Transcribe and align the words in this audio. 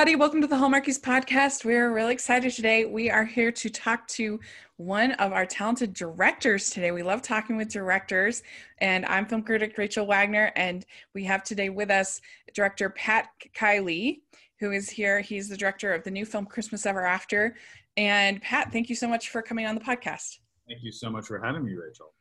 everybody. 0.00 0.16
Welcome 0.16 0.40
to 0.40 0.46
the 0.46 0.56
Hallmarkies 0.56 0.98
podcast. 0.98 1.62
We're 1.62 1.92
really 1.92 2.14
excited 2.14 2.54
today. 2.54 2.86
We 2.86 3.10
are 3.10 3.26
here 3.26 3.52
to 3.52 3.68
talk 3.68 4.08
to 4.08 4.40
one 4.78 5.12
of 5.12 5.34
our 5.34 5.44
talented 5.44 5.92
directors 5.92 6.70
today. 6.70 6.90
We 6.90 7.02
love 7.02 7.20
talking 7.20 7.58
with 7.58 7.68
directors, 7.70 8.42
and 8.78 9.04
I'm 9.04 9.26
film 9.26 9.42
critic 9.42 9.76
Rachel 9.76 10.06
Wagner, 10.06 10.52
and 10.56 10.86
we 11.14 11.22
have 11.24 11.42
today 11.42 11.68
with 11.68 11.90
us 11.90 12.22
director 12.54 12.88
Pat 12.88 13.28
Kiely, 13.54 14.22
who 14.58 14.72
is 14.72 14.88
here. 14.88 15.20
He's 15.20 15.50
the 15.50 15.56
director 15.58 15.92
of 15.92 16.02
the 16.02 16.10
new 16.10 16.24
film 16.24 16.46
Christmas 16.46 16.86
Ever 16.86 17.04
After. 17.04 17.54
And 17.98 18.40
Pat, 18.40 18.72
thank 18.72 18.88
you 18.88 18.96
so 18.96 19.06
much 19.06 19.28
for 19.28 19.42
coming 19.42 19.66
on 19.66 19.74
the 19.74 19.82
podcast. 19.82 20.38
Thank 20.66 20.82
you 20.82 20.92
so 20.92 21.10
much 21.10 21.26
for 21.26 21.38
having 21.44 21.62
me, 21.62 21.74
Rachel. 21.74 22.14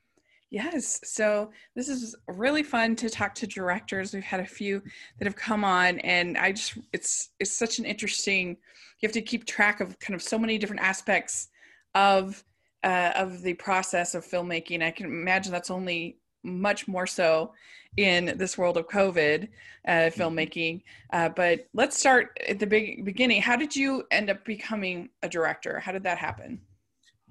Yes. 0.51 0.99
So 1.03 1.51
this 1.75 1.89
is 1.89 2.15
really 2.27 2.63
fun 2.63 2.95
to 2.97 3.09
talk 3.09 3.35
to 3.35 3.47
directors. 3.47 4.13
We've 4.13 4.23
had 4.23 4.39
a 4.39 4.45
few 4.45 4.81
that 5.19 5.25
have 5.25 5.35
come 5.35 5.63
on 5.63 5.99
and 5.99 6.37
I 6.37 6.53
just 6.53 6.77
it's 6.91 7.29
it's 7.39 7.53
such 7.53 7.77
an 7.77 7.85
interesting 7.85 8.57
you 8.99 9.07
have 9.07 9.13
to 9.13 9.21
keep 9.21 9.45
track 9.45 9.79
of 9.79 9.97
kind 9.99 10.15
of 10.15 10.23
so 10.23 10.39
many 10.39 10.57
different 10.57 10.81
aspects 10.81 11.49
of 11.93 12.43
uh, 12.83 13.11
of 13.15 13.41
the 13.41 13.53
process 13.55 14.15
of 14.15 14.25
filmmaking. 14.25 14.83
I 14.83 14.91
can 14.91 15.05
imagine 15.05 15.51
that's 15.51 15.69
only 15.69 16.17
much 16.43 16.87
more 16.87 17.05
so 17.05 17.53
in 17.97 18.37
this 18.37 18.57
world 18.57 18.77
of 18.77 18.87
COVID 18.87 19.49
uh, 19.87 19.91
mm-hmm. 19.91 20.21
filmmaking. 20.21 20.81
Uh, 21.11 21.29
but 21.29 21.67
let's 21.73 21.99
start 21.99 22.37
at 22.47 22.59
the 22.59 22.67
big 22.67 23.05
beginning. 23.05 23.41
How 23.41 23.55
did 23.55 23.75
you 23.75 24.03
end 24.11 24.29
up 24.29 24.45
becoming 24.45 25.09
a 25.21 25.29
director? 25.29 25.79
How 25.79 25.91
did 25.91 26.03
that 26.03 26.17
happen? 26.17 26.61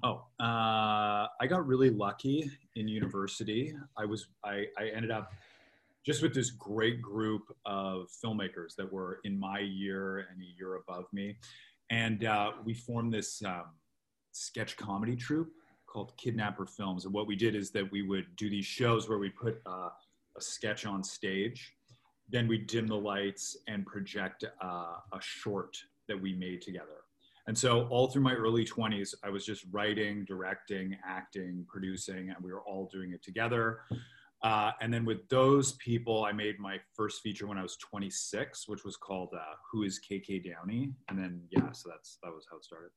Oh, 0.01 0.23
uh, 0.39 1.27
I 1.41 1.47
got 1.49 1.67
really 1.67 1.89
lucky 1.89 2.49
in 2.75 2.87
university. 2.87 3.75
I 3.97 4.05
was 4.05 4.27
I, 4.45 4.65
I 4.77 4.87
ended 4.95 5.11
up 5.11 5.31
just 6.05 6.21
with 6.21 6.33
this 6.33 6.51
great 6.51 7.01
group 7.01 7.41
of 7.65 8.07
filmmakers 8.23 8.75
that 8.77 8.91
were 8.91 9.19
in 9.25 9.37
my 9.37 9.59
year 9.59 10.19
and 10.19 10.41
a 10.41 10.57
year 10.57 10.75
above 10.75 11.05
me, 11.11 11.37
and 11.89 12.23
uh, 12.23 12.51
we 12.63 12.73
formed 12.73 13.13
this 13.13 13.43
um, 13.43 13.65
sketch 14.31 14.77
comedy 14.77 15.17
troupe 15.17 15.51
called 15.85 16.15
Kidnapper 16.17 16.65
Films. 16.65 17.03
And 17.03 17.13
what 17.13 17.27
we 17.27 17.35
did 17.35 17.55
is 17.55 17.71
that 17.71 17.91
we 17.91 18.01
would 18.01 18.35
do 18.37 18.49
these 18.49 18.65
shows 18.65 19.09
where 19.09 19.17
we 19.17 19.29
put 19.29 19.61
uh, 19.65 19.89
a 20.37 20.41
sketch 20.41 20.85
on 20.85 21.03
stage, 21.03 21.73
then 22.29 22.47
we 22.47 22.59
dim 22.59 22.87
the 22.87 22.95
lights 22.95 23.57
and 23.67 23.85
project 23.85 24.45
uh, 24.63 24.95
a 25.11 25.19
short 25.19 25.75
that 26.07 26.19
we 26.19 26.33
made 26.33 26.61
together. 26.61 26.98
And 27.49 27.57
so, 27.57 27.87
all 27.87 28.07
through 28.07 28.21
my 28.21 28.35
early 28.35 28.63
20s, 28.63 29.15
I 29.23 29.31
was 29.31 29.43
just 29.43 29.65
writing, 29.71 30.23
directing, 30.23 30.95
acting, 31.03 31.65
producing, 31.67 32.29
and 32.29 32.37
we 32.43 32.53
were 32.53 32.61
all 32.61 32.87
doing 32.93 33.11
it 33.11 33.23
together. 33.23 33.79
Uh, 34.43 34.73
and 34.81 34.93
then 34.93 35.03
with 35.03 35.27
those 35.29 35.71
people, 35.73 36.25
I 36.25 36.31
made 36.31 36.59
my 36.59 36.77
first 36.93 37.23
feature 37.23 37.47
when 37.47 37.57
I 37.57 37.63
was 37.63 37.75
26, 37.77 38.67
which 38.67 38.85
was 38.85 38.97
called 38.97 39.29
uh, 39.33 39.55
"Who 39.71 39.81
Is 39.81 39.99
KK 39.99 40.43
Downey?" 40.47 40.91
And 41.09 41.17
then, 41.17 41.41
yeah, 41.49 41.71
so 41.71 41.89
that's 41.89 42.19
that 42.21 42.31
was 42.31 42.45
how 42.51 42.57
it 42.57 42.65
started. 42.65 42.91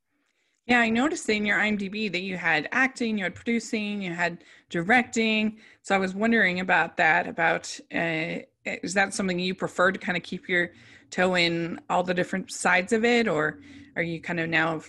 Yeah, 0.67 0.81
I 0.81 0.91
noticed 0.91 1.31
in 1.31 1.47
your 1.47 1.59
IMDb 1.59 2.13
that 2.13 2.21
you 2.21 2.37
had 2.37 2.69
acting, 2.73 3.17
you 3.17 3.25
had 3.25 3.35
producing, 3.35 4.03
you 4.03 4.13
had 4.13 4.45
directing. 4.69 5.61
So 5.81 5.95
I 5.95 5.99
was 5.99 6.15
wondering 6.15 6.61
about 6.61 6.99
that. 6.99 7.27
About 7.27 7.81
uh, 7.91 8.45
is 8.65 8.95
that 8.95 9.15
something 9.15 9.39
you 9.39 9.55
prefer 9.55 9.93
to 9.93 9.99
kind 9.99 10.17
of 10.17 10.23
keep 10.23 10.49
your 10.49 10.71
toe 11.11 11.35
in 11.35 11.81
all 11.91 12.03
the 12.03 12.15
different 12.15 12.51
sides 12.51 12.93
of 12.93 13.05
it, 13.05 13.29
or 13.29 13.61
are 13.97 14.03
you 14.03 14.21
kind 14.21 14.41
of 14.41 14.49
now 14.49 14.81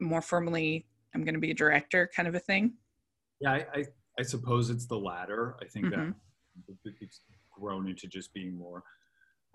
more 0.00 0.22
firmly 0.22 0.86
i'm 1.14 1.24
going 1.24 1.34
to 1.34 1.40
be 1.40 1.50
a 1.50 1.54
director 1.54 2.10
kind 2.14 2.28
of 2.28 2.34
a 2.34 2.40
thing 2.40 2.74
yeah 3.40 3.52
i 3.52 3.66
i, 3.74 3.84
I 4.18 4.22
suppose 4.22 4.70
it's 4.70 4.86
the 4.86 4.98
latter 4.98 5.56
i 5.62 5.66
think 5.66 5.86
mm-hmm. 5.86 6.10
that 6.68 6.94
it's 7.00 7.20
grown 7.50 7.88
into 7.88 8.06
just 8.06 8.32
being 8.34 8.56
more 8.56 8.82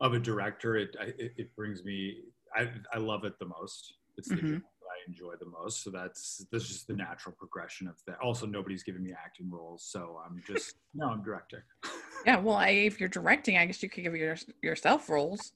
of 0.02 0.13
a 0.13 0.19
director 0.19 0.78
it 0.78 0.96
it, 1.00 1.34
it 1.38 1.56
brings 1.56 1.84
me 1.84 2.18
i 2.56 2.69
i 2.94 2.97
love 2.97 3.25
it 3.25 3.38
the 3.40 3.46
most 3.46 3.94
it's 4.18 4.29
the 4.29 4.35
mm-hmm. 4.35 4.58
I 4.90 5.08
enjoy 5.08 5.34
the 5.40 5.46
most. 5.46 5.84
So 5.84 5.91
that's 5.91 6.46
that's 6.52 6.68
just 6.68 6.88
the 6.88 6.96
natural 6.96 7.35
progression 7.38 7.88
of 7.88 7.96
that. 8.08 8.18
Also, 8.22 8.46
nobody's 8.46 8.84
giving 8.84 9.03
me 9.03 9.13
acting 9.13 9.50
roles, 9.50 9.85
so 9.85 10.19
I'm 10.25 10.41
just 10.46 10.75
no, 10.94 11.08
I'm 11.08 11.24
directing. 11.24 11.62
yeah, 12.25 12.38
well, 12.38 12.56
I, 12.56 12.69
if 12.69 13.00
you're 13.00 13.09
directing, 13.09 13.57
I 13.57 13.66
guess 13.66 13.81
you 13.81 13.90
could 13.90 14.03
give 14.03 14.16
your, 14.16 14.38
yourself 14.62 15.09
roles 15.09 15.53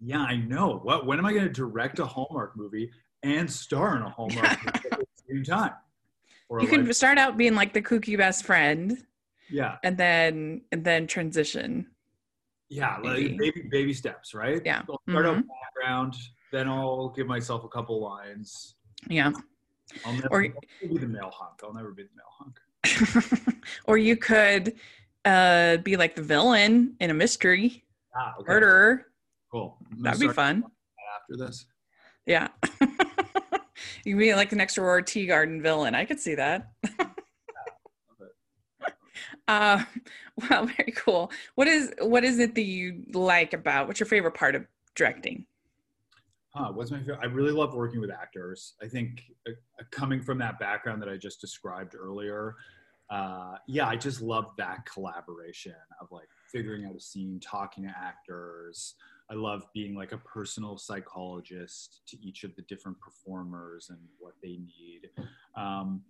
yeah, 0.00 0.22
I 0.22 0.36
know. 0.36 0.80
What? 0.82 1.06
When 1.06 1.18
am 1.18 1.26
I 1.26 1.32
going 1.32 1.44
to 1.44 1.52
direct 1.52 1.98
a 1.98 2.06
Hallmark 2.06 2.56
movie 2.56 2.90
and 3.22 3.50
star 3.50 3.96
in 3.96 4.02
a 4.02 4.08
Hallmark 4.08 4.64
movie 4.64 4.88
at 4.92 4.98
the 4.98 5.06
same 5.28 5.44
time? 5.44 5.72
Or 6.48 6.60
you 6.60 6.68
can 6.68 6.92
start 6.92 7.18
out 7.18 7.36
being 7.36 7.54
like 7.54 7.74
the 7.74 7.82
kooky 7.82 8.16
best 8.16 8.44
friend. 8.44 8.98
Yeah. 9.50 9.76
And 9.84 9.96
then 9.96 10.62
and 10.72 10.82
then 10.84 11.06
transition. 11.06 11.86
Yeah, 12.70 12.96
like 13.02 13.36
baby 13.36 13.68
baby 13.70 13.92
steps, 13.92 14.32
right? 14.32 14.62
Yeah. 14.64 14.82
I'll 14.88 15.00
start 15.08 15.26
mm-hmm. 15.26 15.38
out 15.38 15.44
background, 15.74 16.16
then 16.50 16.68
I'll 16.68 17.10
give 17.10 17.26
myself 17.26 17.64
a 17.64 17.68
couple 17.68 18.00
lines. 18.00 18.74
Yeah. 19.08 19.32
I'll 20.04 20.12
never, 20.12 20.28
or, 20.30 20.44
I'll 20.44 20.88
be 20.88 20.98
the 20.98 21.08
male 21.08 21.32
hunk. 21.32 21.60
I'll 21.64 21.74
never 21.74 21.90
be 21.90 22.04
the 22.04 22.10
male 22.16 22.30
hunk. 22.38 23.64
or 23.84 23.98
you 23.98 24.16
could 24.16 24.74
uh, 25.24 25.78
be 25.78 25.96
like 25.96 26.14
the 26.14 26.22
villain 26.22 26.96
in 27.00 27.10
a 27.10 27.14
mystery. 27.14 27.84
Ah, 28.14 28.34
okay. 28.38 28.52
Murderer. 28.52 29.06
Cool. 29.50 29.76
That'd 29.98 30.20
be 30.20 30.28
fun. 30.28 30.64
After 31.22 31.36
this. 31.44 31.66
Yeah. 32.26 32.48
you 34.04 34.16
be 34.16 34.34
like 34.34 34.52
an 34.52 34.60
extra 34.60 35.02
Tea 35.02 35.26
Garden 35.26 35.62
villain. 35.62 35.94
I 35.94 36.04
could 36.04 36.20
see 36.20 36.34
that. 36.36 36.70
uh, 39.48 39.84
well, 40.48 40.66
very 40.66 40.92
cool. 40.96 41.30
What 41.54 41.68
is 41.68 41.92
what 42.00 42.24
is 42.24 42.38
it 42.38 42.54
that 42.54 42.62
you 42.62 43.02
like 43.12 43.52
about? 43.52 43.86
What's 43.86 44.00
your 44.00 44.06
favorite 44.06 44.34
part 44.34 44.54
of 44.54 44.66
directing? 44.94 45.46
Huh, 46.54 46.72
what's 46.72 46.90
my 46.90 46.98
favorite? 46.98 47.20
I 47.22 47.26
really 47.26 47.52
love 47.52 47.74
working 47.74 48.00
with 48.00 48.10
actors. 48.10 48.74
I 48.82 48.88
think 48.88 49.22
uh, 49.48 49.52
coming 49.90 50.20
from 50.20 50.38
that 50.38 50.58
background 50.58 51.00
that 51.02 51.08
I 51.08 51.16
just 51.16 51.40
described 51.40 51.94
earlier, 51.98 52.56
uh, 53.10 53.56
yeah, 53.66 53.88
I 53.88 53.96
just 53.96 54.20
love 54.20 54.46
that 54.58 54.86
collaboration 54.86 55.74
of 56.00 56.08
like 56.12 56.28
figuring 56.52 56.84
out 56.84 56.94
a 56.94 57.00
scene, 57.00 57.40
talking 57.40 57.84
to 57.84 57.90
actors, 57.90 58.94
I 59.30 59.34
love 59.34 59.64
being 59.72 59.94
like 59.94 60.10
a 60.12 60.18
personal 60.18 60.76
psychologist 60.76 62.00
to 62.08 62.18
each 62.20 62.42
of 62.42 62.54
the 62.56 62.62
different 62.62 62.98
performers 63.00 63.86
and 63.88 63.98
what 64.18 64.34
they 64.42 64.58
need. 64.58 65.08
Um, 65.56 66.02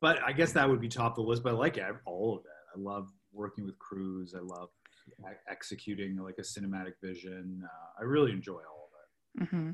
but 0.00 0.22
I 0.24 0.32
guess 0.32 0.52
that 0.52 0.68
would 0.68 0.80
be 0.80 0.88
top 0.88 1.12
of 1.12 1.24
the 1.24 1.30
list. 1.30 1.42
But 1.42 1.50
I 1.50 1.56
like 1.56 1.78
all 2.06 2.34
of 2.36 2.44
it. 2.44 2.50
I 2.74 2.80
love 2.80 3.10
working 3.32 3.66
with 3.66 3.78
crews. 3.78 4.34
I 4.34 4.40
love 4.40 4.70
executing 5.48 6.16
like 6.16 6.36
a 6.38 6.42
cinematic 6.42 6.94
vision. 7.02 7.62
Uh, 7.64 8.00
I 8.00 8.04
really 8.04 8.32
enjoy 8.32 8.60
all 8.60 8.88
of 8.88 9.42
it. 9.42 9.44
Mm-hmm. 9.44 9.70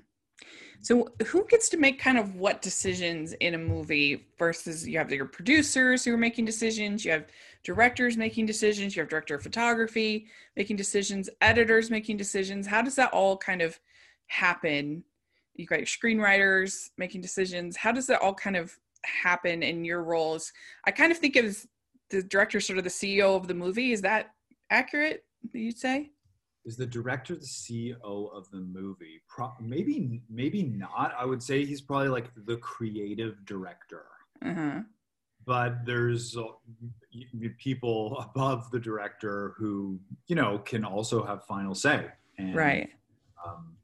So, 0.81 1.13
who 1.27 1.47
gets 1.49 1.69
to 1.71 1.77
make 1.77 2.01
kind 2.01 2.19
of 2.19 2.35
what 2.35 2.61
decisions 2.61 3.35
in 3.35 3.55
a 3.55 3.59
movie 3.59 4.27
versus 4.37 4.87
you 4.87 4.99
have 4.99 5.13
your 5.13 5.27
producers 5.27 6.05
who 6.05 6.13
are 6.13 6.19
making 6.19 6.45
decisions, 6.45 7.05
you 7.05 7.13
have 7.13 7.27
directors 7.63 8.17
making 8.17 8.47
decisions, 8.47 8.97
you 8.97 9.01
have 9.03 9.09
director 9.09 9.37
of 9.37 9.43
photography 9.43 10.27
making 10.57 10.77
decisions, 10.77 11.31
editors 11.41 11.89
making 11.89 12.17
decisions. 12.17 12.67
How 12.67 12.83
does 12.83 12.97
that 12.97 13.13
all 13.13 13.37
kind 13.37 13.63
of 13.63 13.79
happen? 14.27 15.05
You 15.55 15.67
got 15.67 15.79
your 15.79 15.87
screenwriters 15.87 16.91
making 16.99 17.21
decisions. 17.21 17.77
How 17.77 17.93
does 17.93 18.09
that 18.09 18.21
all 18.21 18.35
kind 18.35 18.57
of 18.57 18.77
happen 19.05 19.63
in 19.63 19.85
your 19.85 20.03
roles? 20.03 20.53
I 20.85 20.91
kind 20.91 21.13
of 21.13 21.19
think 21.19 21.37
of 21.37 21.65
the 22.11 22.25
director 22.25 22.61
sort 22.61 22.79
of 22.79 22.85
the 22.85 22.91
CEO 22.91 23.37
of 23.37 23.47
the 23.47 23.55
movie. 23.55 23.93
Is 23.93 24.03
that 24.03 24.33
accurate? 24.71 25.25
You'd 25.53 25.79
say? 25.79 26.11
Is 26.65 26.77
the 26.77 26.87
director 26.87 27.34
the 27.34 27.47
CEO 27.47 28.33
of 28.33 28.50
the 28.50 28.59
movie? 28.59 29.21
Pro- 29.28 29.53
maybe, 29.61 30.23
maybe 30.31 30.62
not. 30.62 31.12
I 31.19 31.25
would 31.25 31.43
say 31.43 31.65
he's 31.65 31.81
probably 31.81 32.09
like 32.09 32.31
the 32.47 32.56
creative 32.56 33.45
director. 33.45 34.05
Mm-hmm. 34.44 34.81
But 35.44 35.85
there's 35.85 36.37
uh, 36.37 36.44
people 37.59 38.19
above 38.20 38.70
the 38.70 38.79
director 38.79 39.55
who, 39.56 39.99
you 40.29 40.37
know, 40.37 40.59
can 40.59 40.85
also 40.85 41.25
have 41.25 41.44
final 41.47 41.75
say. 41.75 42.06
And, 42.38 42.55
right. 42.55 42.91
Um, 43.44 43.76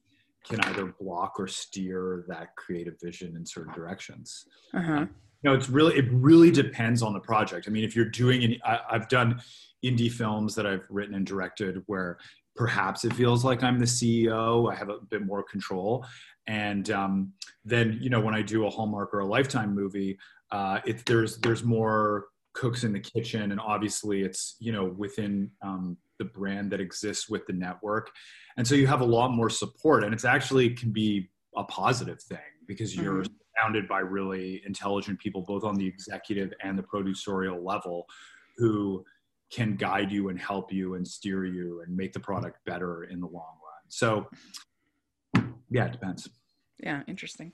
can 0.48 0.60
either 0.60 0.94
block 1.00 1.34
or 1.38 1.46
steer 1.46 2.24
that 2.28 2.54
creative 2.56 2.94
vision 3.02 3.36
in 3.36 3.44
certain 3.44 3.72
directions. 3.74 4.46
Uh-huh. 4.72 5.06
You 5.42 5.50
know, 5.50 5.54
it's 5.54 5.68
really 5.68 5.96
it 5.96 6.06
really 6.10 6.50
depends 6.50 7.02
on 7.02 7.12
the 7.12 7.20
project. 7.20 7.66
I 7.68 7.70
mean, 7.70 7.84
if 7.84 7.94
you're 7.94 8.06
doing 8.08 8.42
any, 8.42 8.60
I, 8.64 8.80
I've 8.90 9.08
done 9.08 9.40
indie 9.84 10.10
films 10.10 10.54
that 10.56 10.66
I've 10.66 10.86
written 10.90 11.14
and 11.14 11.26
directed 11.26 11.82
where 11.86 12.18
perhaps 12.58 13.04
it 13.04 13.12
feels 13.14 13.44
like 13.44 13.62
I'm 13.62 13.78
the 13.78 13.86
CEO. 13.86 14.70
I 14.70 14.74
have 14.74 14.88
a 14.88 14.98
bit 15.08 15.24
more 15.24 15.44
control. 15.44 16.04
And 16.48 16.90
um, 16.90 17.32
then, 17.64 17.98
you 18.02 18.10
know, 18.10 18.20
when 18.20 18.34
I 18.34 18.42
do 18.42 18.66
a 18.66 18.70
Hallmark 18.70 19.14
or 19.14 19.20
a 19.20 19.26
Lifetime 19.26 19.74
movie, 19.74 20.18
uh, 20.50 20.80
it, 20.84 21.06
there's 21.06 21.38
there's 21.38 21.62
more 21.62 22.26
cooks 22.54 22.82
in 22.82 22.92
the 22.92 23.00
kitchen, 23.00 23.52
and 23.52 23.60
obviously 23.60 24.22
it's 24.22 24.56
you 24.58 24.72
know 24.72 24.86
within 24.96 25.50
um, 25.62 25.96
the 26.18 26.24
brand 26.24 26.72
that 26.72 26.80
exists 26.80 27.28
with 27.28 27.46
the 27.46 27.52
network, 27.52 28.10
and 28.56 28.66
so 28.66 28.74
you 28.74 28.86
have 28.86 29.02
a 29.02 29.04
lot 29.04 29.30
more 29.30 29.50
support, 29.50 30.04
and 30.04 30.14
it's 30.14 30.24
actually 30.24 30.70
can 30.70 30.90
be 30.90 31.28
a 31.54 31.64
positive 31.64 32.20
thing 32.22 32.38
because 32.66 32.96
you're 32.96 33.22
mm-hmm. 33.22 33.32
surrounded 33.58 33.86
by 33.86 33.98
really 33.98 34.62
intelligent 34.64 35.18
people, 35.18 35.42
both 35.42 35.64
on 35.64 35.74
the 35.74 35.86
executive 35.86 36.50
and 36.64 36.78
the 36.78 36.82
producerial 36.82 37.62
level, 37.62 38.06
who 38.56 39.04
can 39.50 39.76
guide 39.76 40.10
you 40.10 40.28
and 40.28 40.38
help 40.38 40.72
you 40.72 40.94
and 40.94 41.06
steer 41.06 41.44
you 41.44 41.82
and 41.84 41.96
make 41.96 42.12
the 42.12 42.20
product 42.20 42.58
better 42.64 43.04
in 43.04 43.20
the 43.20 43.26
long 43.26 43.54
run. 43.64 43.82
So 43.88 44.26
Yeah, 45.70 45.86
it 45.86 45.92
depends. 45.92 46.28
Yeah, 46.80 47.02
interesting. 47.08 47.52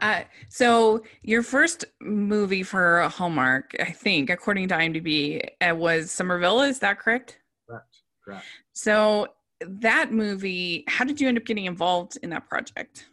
Uh, 0.00 0.22
so 0.48 1.02
your 1.22 1.42
first 1.42 1.84
movie 2.00 2.62
for 2.62 3.02
Hallmark, 3.08 3.76
I 3.78 3.90
think, 3.90 4.30
according 4.30 4.68
to 4.68 4.74
IMDb, 4.74 5.46
uh, 5.60 5.74
was 5.74 6.10
Somerville. 6.10 6.62
Is 6.62 6.78
that 6.78 6.98
correct? 6.98 7.38
Correct. 7.68 7.98
Correct. 8.24 8.44
So 8.72 9.28
that 9.60 10.12
movie, 10.12 10.84
how 10.88 11.04
did 11.04 11.20
you 11.20 11.28
end 11.28 11.36
up 11.36 11.44
getting 11.44 11.66
involved 11.66 12.18
in 12.22 12.30
that 12.30 12.48
project? 12.48 13.06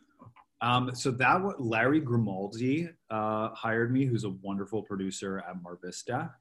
Um, 0.62 0.92
so 0.94 1.12
that 1.12 1.42
was 1.42 1.56
Larry 1.60 2.00
Grimaldi 2.00 2.90
uh, 3.10 3.50
hired 3.50 3.94
me, 3.94 4.06
who's 4.06 4.24
a 4.24 4.32
wonderful 4.42 4.82
producer 4.84 5.44
at 5.48 5.62
Mar 5.62 5.78
Vista, 5.84 6.32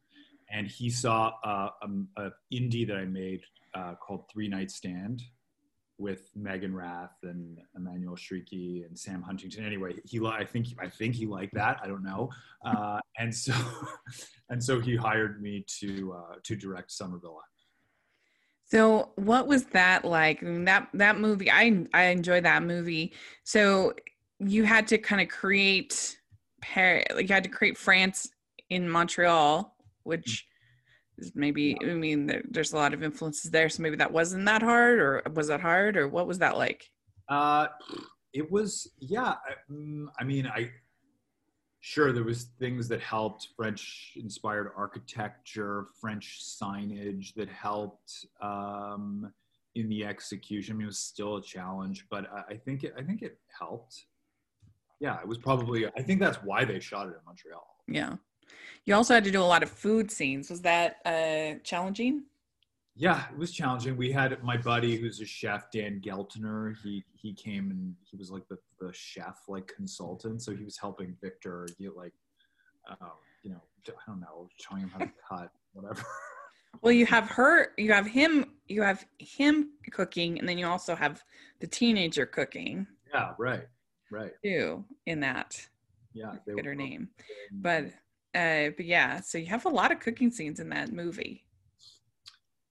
and 0.51 0.67
he 0.67 0.91
saw 0.91 1.33
uh, 1.45 1.71
um, 1.83 2.09
a 2.17 2.31
indie 2.53 2.87
that 2.87 2.97
I 2.97 3.05
made 3.05 3.43
uh, 3.75 3.95
called 3.95 4.25
Three 4.33 4.49
Night 4.49 4.71
Stand 4.71 5.23
with 5.99 6.31
Meaghan 6.39 6.73
Rath 6.73 7.17
and 7.25 7.59
Emmanuelle 7.77 8.17
Chriqui 8.17 8.87
and 8.87 8.97
Sam 8.97 9.21
Huntington. 9.21 9.65
Anyway, 9.65 9.95
he 10.05 10.21
I 10.25 10.45
think 10.45 10.69
I 10.81 10.89
think 10.89 11.15
he 11.15 11.27
liked 11.27 11.55
that. 11.55 11.79
I 11.83 11.89
don't 11.89 12.05
know, 12.05 12.31
uh, 12.65 13.01
and 13.19 13.35
so 13.35 13.53
and 14.51 14.63
so 14.63 14.81
he 14.81 14.97
hired 14.97 15.43
me 15.43 15.65
to 15.81 16.15
uh, 16.15 16.35
to 16.45 16.57
direct 16.57 16.93
Somerville. 16.93 17.41
So 18.71 19.13
what 19.17 19.47
was 19.47 19.65
that 19.67 20.05
like? 20.05 20.43
I 20.43 20.47
mean, 20.47 20.65
that 20.67 20.89
that 20.95 21.19
movie, 21.19 21.51
I 21.51 21.87
I 21.95 22.05
enjoyed 22.05 22.45
that 22.45 22.63
movie. 22.63 23.15
So 23.45 23.95
you 24.39 24.65
had 24.65 24.87
to 24.89 24.99
kind 24.99 25.23
of 25.23 25.29
create 25.29 26.19
Paris, 26.61 27.05
like 27.15 27.29
you 27.29 27.35
had 27.35 27.45
to 27.45 27.51
create 27.51 27.79
France 27.79 28.31
in 28.69 28.89
Montreal, 28.89 29.75
which 30.09 30.47
is 31.19 31.33
maybe 31.35 31.77
I 31.83 31.95
mean 31.95 32.27
there, 32.27 32.43
there's 32.51 32.73
a 32.73 32.77
lot 32.77 32.95
of 32.95 33.03
influences 33.03 33.51
there. 33.51 33.69
So 33.69 33.83
maybe 33.83 33.97
that 33.97 34.13
wasn't 34.13 34.47
that 34.47 34.63
hard, 34.63 34.99
or 34.99 35.23
was 35.35 35.49
that 35.49 35.61
hard, 35.61 35.97
or 35.97 36.09
what 36.09 36.27
was 36.27 36.39
that 36.39 36.57
like? 36.57 36.85
Uh, 37.29 37.69
it 38.33 38.51
was 38.51 38.91
yeah. 38.99 39.35
I, 39.49 39.73
mm, 39.73 40.07
I 40.19 40.25
mean, 40.25 40.47
I 40.47 40.71
sure 41.81 42.13
there 42.13 42.25
was 42.25 42.49
things 42.59 42.89
that 42.89 43.01
helped 43.01 43.49
french 43.57 44.13
inspired 44.17 44.73
architecture 44.77 45.87
french 46.01 46.41
signage 46.43 47.35
that 47.35 47.49
helped 47.49 48.27
um, 48.43 49.33
in 49.75 49.89
the 49.89 50.05
execution 50.05 50.75
I 50.75 50.77
mean, 50.77 50.85
it 50.85 50.87
was 50.89 50.99
still 50.99 51.37
a 51.37 51.43
challenge 51.43 52.07
but 52.11 52.27
I, 52.33 52.55
I 52.55 52.57
think 52.57 52.83
it, 52.85 52.95
i 52.99 53.03
think 53.03 53.23
it 53.23 53.39
helped 53.57 54.07
yeah 55.01 55.21
it 55.21 55.29
was 55.29 55.39
probably 55.39 55.87
i 55.87 56.03
think 56.03 56.21
that's 56.21 56.39
why 56.39 56.65
they 56.65 56.81
shot 56.81 57.07
it 57.07 57.11
in 57.11 57.25
montreal 57.25 57.77
yeah 57.87 58.17
you 58.85 58.95
also 58.95 59.15
had 59.15 59.25
to 59.25 59.31
do 59.31 59.43
a 59.43 59.45
lot 59.45 59.63
of 59.63 59.71
food 59.71 60.11
scenes 60.11 60.51
was 60.51 60.63
that 60.63 60.97
uh, 61.05 61.59
challenging 61.63 62.23
yeah, 62.99 63.27
it 63.31 63.39
was 63.39 63.53
challenging. 63.53 63.97
We 63.97 64.11
had 64.11 64.43
my 64.43 64.57
buddy 64.57 64.97
who's 64.97 65.21
a 65.21 65.25
chef, 65.25 65.71
Dan 65.71 66.03
Geltner. 66.05 66.75
He 66.83 67.05
he 67.15 67.33
came 67.33 67.71
and 67.71 67.95
he 68.03 68.17
was 68.17 68.33
like 68.33 68.49
the, 68.49 68.59
the 68.81 68.93
chef 68.93 69.45
like 69.47 69.69
consultant. 69.69 70.43
So 70.43 70.53
he 70.53 70.65
was 70.65 70.77
helping 70.77 71.17
Victor 71.23 71.69
get 71.81 71.97
like, 71.97 72.13
uh, 72.91 73.11
you 73.45 73.51
know, 73.51 73.63
I 73.87 73.93
don't 74.09 74.19
know, 74.19 74.49
showing 74.57 74.83
him 74.83 74.91
how 74.91 74.99
to 74.99 75.11
cut 75.29 75.53
whatever. 75.75 76.05
Well, 76.83 76.93
you 76.93 77.07
have 77.07 77.29
her, 77.31 77.69
you 77.79 77.93
have 77.93 78.07
him, 78.07 78.53
you 78.67 78.83
have 78.83 79.07
him 79.19 79.71
cooking, 79.93 80.41
and 80.41 80.49
then 80.49 80.59
you 80.59 80.67
also 80.67 80.97
have 80.97 81.23
the 81.61 81.69
teenager 81.69 82.27
cooking. 82.27 82.85
Yeah, 83.15 83.33
right, 83.39 83.67
right. 84.11 84.33
Too 84.45 84.85
in 85.07 85.21
that. 85.21 85.65
Yeah, 86.15 86.33
they 86.47 86.55
get 86.55 86.65
her 86.65 86.75
name, 86.75 87.11
but 87.53 87.87
uh, 88.35 88.71
but 88.77 88.85
yeah, 88.85 89.21
so 89.21 89.39
you 89.39 89.47
have 89.47 89.65
a 89.65 89.71
lot 89.71 89.91
of 89.91 90.01
cooking 90.01 90.31
scenes 90.31 90.61
in 90.61 90.69
that 90.71 90.93
movie. 90.93 91.45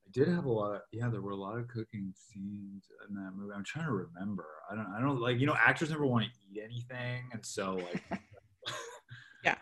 I 0.06 0.10
did 0.12 0.28
have 0.28 0.46
a 0.46 0.52
lot 0.52 0.76
of 0.76 0.82
yeah 0.92 1.10
there 1.10 1.22
were 1.22 1.32
a 1.32 1.36
lot 1.36 1.58
of 1.58 1.68
cooking 1.68 2.14
scenes 2.16 2.86
in 3.08 3.16
that 3.16 3.32
movie. 3.36 3.54
I'm 3.56 3.64
trying 3.64 3.86
to 3.86 3.92
remember. 3.92 4.46
I 4.72 4.76
don't 4.76 4.88
i 4.96 5.02
don't 5.02 5.20
like 5.20 5.40
you 5.40 5.48
know 5.48 5.56
actors 5.60 5.90
never 5.90 6.06
want 6.06 6.26
to 6.26 6.32
eat 6.50 6.62
anything 6.64 7.30
and 7.34 7.46
so 7.46 7.76
like 7.76 8.04
yeah. 9.44 9.56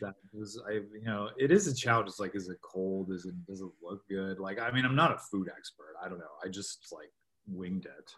that 0.00 0.14
was 0.32 0.60
i 0.68 0.72
you 0.72 1.04
know 1.04 1.30
it 1.38 1.50
is 1.50 1.66
a 1.66 1.74
challenge 1.74 2.08
it's 2.08 2.20
like 2.20 2.34
is 2.34 2.48
it 2.48 2.58
cold? 2.62 3.10
Is 3.10 3.24
it 3.24 3.34
does 3.46 3.60
it 3.60 3.68
look 3.82 4.06
good? 4.08 4.38
Like 4.38 4.60
i 4.60 4.70
mean 4.70 4.84
i'm 4.84 4.96
not 4.96 5.12
a 5.12 5.18
food 5.30 5.48
expert 5.56 5.94
i 6.04 6.08
don't 6.08 6.18
know 6.18 6.24
i 6.44 6.48
just 6.48 6.88
like 6.92 7.10
winged 7.46 7.86
it. 7.86 8.12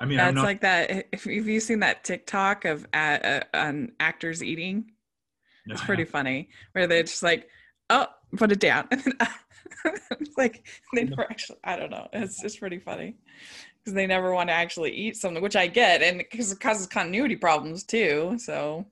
I 0.00 0.06
mean 0.06 0.18
that's 0.18 0.34
not- 0.34 0.44
like 0.44 0.60
that 0.62 1.06
if 1.12 1.26
you've 1.26 1.62
seen 1.62 1.80
that 1.80 2.04
tiktok 2.04 2.64
of 2.64 2.86
uh, 2.94 2.96
uh, 2.96 3.40
um, 3.52 3.90
actors 4.00 4.42
eating 4.42 4.90
it's 5.66 5.82
pretty 5.82 6.04
funny 6.04 6.48
where 6.72 6.86
they're 6.86 7.02
just 7.02 7.22
like 7.22 7.48
oh 7.90 8.06
put 8.36 8.52
it 8.52 8.60
down. 8.60 8.88
Like 10.36 10.66
they 10.94 11.04
never 11.04 11.22
actually 11.22 11.58
i 11.64 11.76
don't 11.76 11.90
know. 11.90 12.08
It's 12.12 12.40
just 12.40 12.58
pretty 12.58 12.78
funny 12.78 13.16
because 13.78 13.94
they 13.94 14.06
never 14.06 14.32
want 14.32 14.48
to 14.48 14.54
actually 14.54 14.92
eat 14.92 15.16
something 15.16 15.42
which 15.42 15.56
i 15.56 15.66
get 15.66 16.02
and 16.02 16.18
because 16.18 16.52
it 16.52 16.60
causes 16.60 16.86
continuity 16.86 17.36
problems 17.36 17.84
too 17.84 18.36
so. 18.38 18.84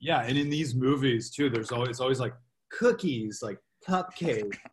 Yeah 0.00 0.22
and 0.22 0.38
in 0.38 0.48
these 0.48 0.74
movies 0.74 1.30
too 1.30 1.50
there's 1.50 1.72
always 1.72 2.00
always 2.00 2.20
like 2.20 2.34
cookies 2.70 3.40
like 3.42 3.58
cupcakes. 3.86 4.56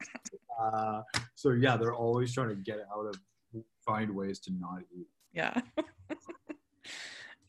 Uh, 0.58 1.02
so 1.36 1.52
yeah 1.52 1.76
they're 1.76 1.94
always 1.94 2.34
trying 2.34 2.48
to 2.48 2.56
get 2.56 2.78
out 2.96 3.06
of 3.06 3.16
find 3.86 4.10
ways 4.10 4.40
to 4.40 4.54
not 4.54 4.80
eat. 4.98 5.06
Yeah 5.34 5.60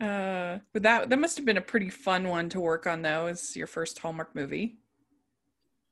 uh 0.00 0.58
but 0.72 0.82
that 0.82 1.08
that 1.08 1.18
must 1.18 1.36
have 1.36 1.46
been 1.46 1.56
a 1.56 1.62
pretty 1.62 1.88
fun 1.88 2.28
one 2.28 2.48
to 2.48 2.60
work 2.60 2.86
on 2.86 3.02
though 3.02 3.26
is 3.26 3.56
your 3.56 3.66
first 3.66 3.98
hallmark 3.98 4.34
movie 4.34 4.78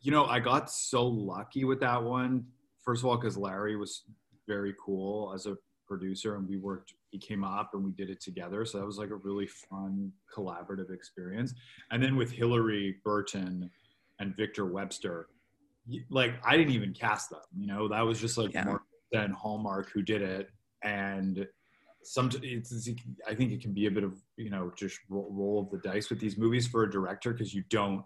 you 0.04 0.10
know, 0.10 0.26
I 0.26 0.38
got 0.38 0.70
so 0.70 1.06
lucky 1.06 1.64
with 1.64 1.80
that 1.80 2.02
one. 2.02 2.44
First 2.84 3.02
of 3.02 3.06
all, 3.06 3.16
because 3.16 3.38
Larry 3.38 3.74
was 3.74 4.04
very 4.46 4.74
cool 4.84 5.32
as 5.34 5.46
a 5.46 5.56
producer, 5.86 6.36
and 6.36 6.46
we 6.46 6.58
worked. 6.58 6.92
He 7.10 7.18
came 7.18 7.42
up 7.42 7.70
and 7.72 7.82
we 7.82 7.92
did 7.92 8.10
it 8.10 8.20
together, 8.20 8.66
so 8.66 8.78
that 8.78 8.84
was 8.84 8.98
like 8.98 9.08
a 9.08 9.16
really 9.16 9.46
fun 9.46 10.12
collaborative 10.32 10.92
experience. 10.92 11.54
And 11.90 12.02
then 12.02 12.16
with 12.16 12.30
Hilarie 12.30 13.02
Burton 13.02 13.70
and 14.18 14.36
Victor 14.36 14.66
Webster, 14.66 15.28
like 16.10 16.34
I 16.44 16.58
didn't 16.58 16.74
even 16.74 16.92
cast 16.92 17.30
them. 17.30 17.40
You 17.56 17.66
know, 17.66 17.88
that 17.88 18.02
was 18.02 18.20
just 18.20 18.36
like 18.36 18.52
yeah. 18.52 18.64
Mark 18.64 18.82
and 19.12 19.32
Hallmark 19.32 19.90
who 19.90 20.02
did 20.02 20.20
it, 20.20 20.50
and 20.82 21.46
some 22.04 22.30
it's, 22.42 22.88
I 23.26 23.34
think 23.34 23.52
it 23.52 23.60
can 23.60 23.72
be 23.72 23.86
a 23.86 23.90
bit 23.90 24.04
of 24.04 24.14
you 24.36 24.50
know 24.50 24.72
just 24.76 24.98
roll, 25.08 25.28
roll 25.30 25.60
of 25.60 25.70
the 25.70 25.88
dice 25.88 26.10
with 26.10 26.20
these 26.20 26.36
movies 26.36 26.66
for 26.66 26.84
a 26.84 26.90
director 26.90 27.32
because 27.32 27.54
you 27.54 27.64
don't. 27.70 28.04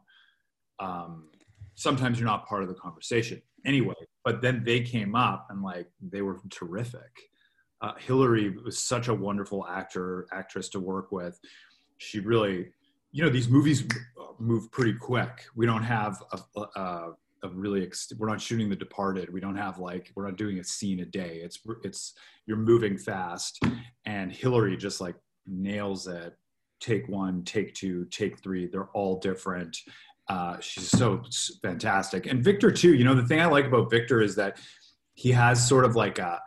Um, 0.81 1.29
sometimes 1.75 2.19
you're 2.19 2.27
not 2.27 2.47
part 2.47 2.63
of 2.63 2.69
the 2.69 2.75
conversation 2.75 3.41
anyway. 3.65 3.95
But 4.25 4.43
then 4.43 4.63
they 4.65 4.81
came 4.81 5.15
up 5.15 5.47
and 5.51 5.63
like 5.63 5.89
they 6.01 6.23
were 6.23 6.41
terrific. 6.51 7.11
Uh, 7.81 7.95
Hilarie 7.95 8.63
was 8.65 8.79
such 8.79 9.09
a 9.09 9.15
wonderful 9.15 9.65
actor, 9.67 10.27
actress 10.33 10.69
to 10.71 10.81
work 10.81 11.13
with. 11.13 11.39
She 11.99 12.19
really, 12.21 12.71
you 13.13 13.23
know, 13.23 13.31
these 13.31 13.49
movies 13.49 13.85
move 14.39 14.71
pretty 14.73 14.95
quick. 14.95 15.45
We 15.55 15.67
don't 15.67 15.85
have 15.85 16.23
a, 16.33 16.39
a, 16.57 16.63
a 16.81 17.13
really, 17.53 17.85
ex- 17.85 18.13
we're 18.19 18.29
not 18.29 18.41
shooting 18.41 18.69
The 18.69 18.77
Departed. 18.77 19.33
We 19.33 19.41
don't 19.41 19.57
have 19.57 19.79
like, 19.79 20.13
we're 20.15 20.27
not 20.27 20.37
doing 20.37 20.59
a 20.59 20.65
scene 20.65 21.01
a 21.01 21.05
day. 21.05 21.41
It's, 21.43 21.59
it's, 21.85 22.15
you're 22.47 22.57
moving 22.57 22.97
fast. 22.97 23.63
And 24.05 24.31
Hilarie 24.31 24.79
just 24.79 25.01
like 25.01 25.17
nails 25.47 26.07
it. 26.07 26.35
Take 26.81 27.09
one, 27.09 27.43
take 27.43 27.75
two, 27.75 28.05
take 28.07 28.41
three. 28.41 28.67
They're 28.67 28.91
all 28.95 29.19
different 29.19 29.77
uh, 30.29 30.59
she's 30.61 30.89
so 30.89 31.23
fantastic. 31.63 32.27
And 32.27 32.43
Victor 32.45 32.71
too. 32.71 32.95
You 32.95 33.05
know, 33.05 33.15
the 33.15 33.25
thing 33.25 33.41
I 33.41 33.47
like 33.47 33.67
about 33.67 33.91
Victor 33.91 34.21
is 34.21 34.35
that 34.37 34.59
he 35.15 35.33
has 35.33 35.67
sort 35.67 35.85
of 35.85 35.97
like 35.97 36.19
a 36.19 36.41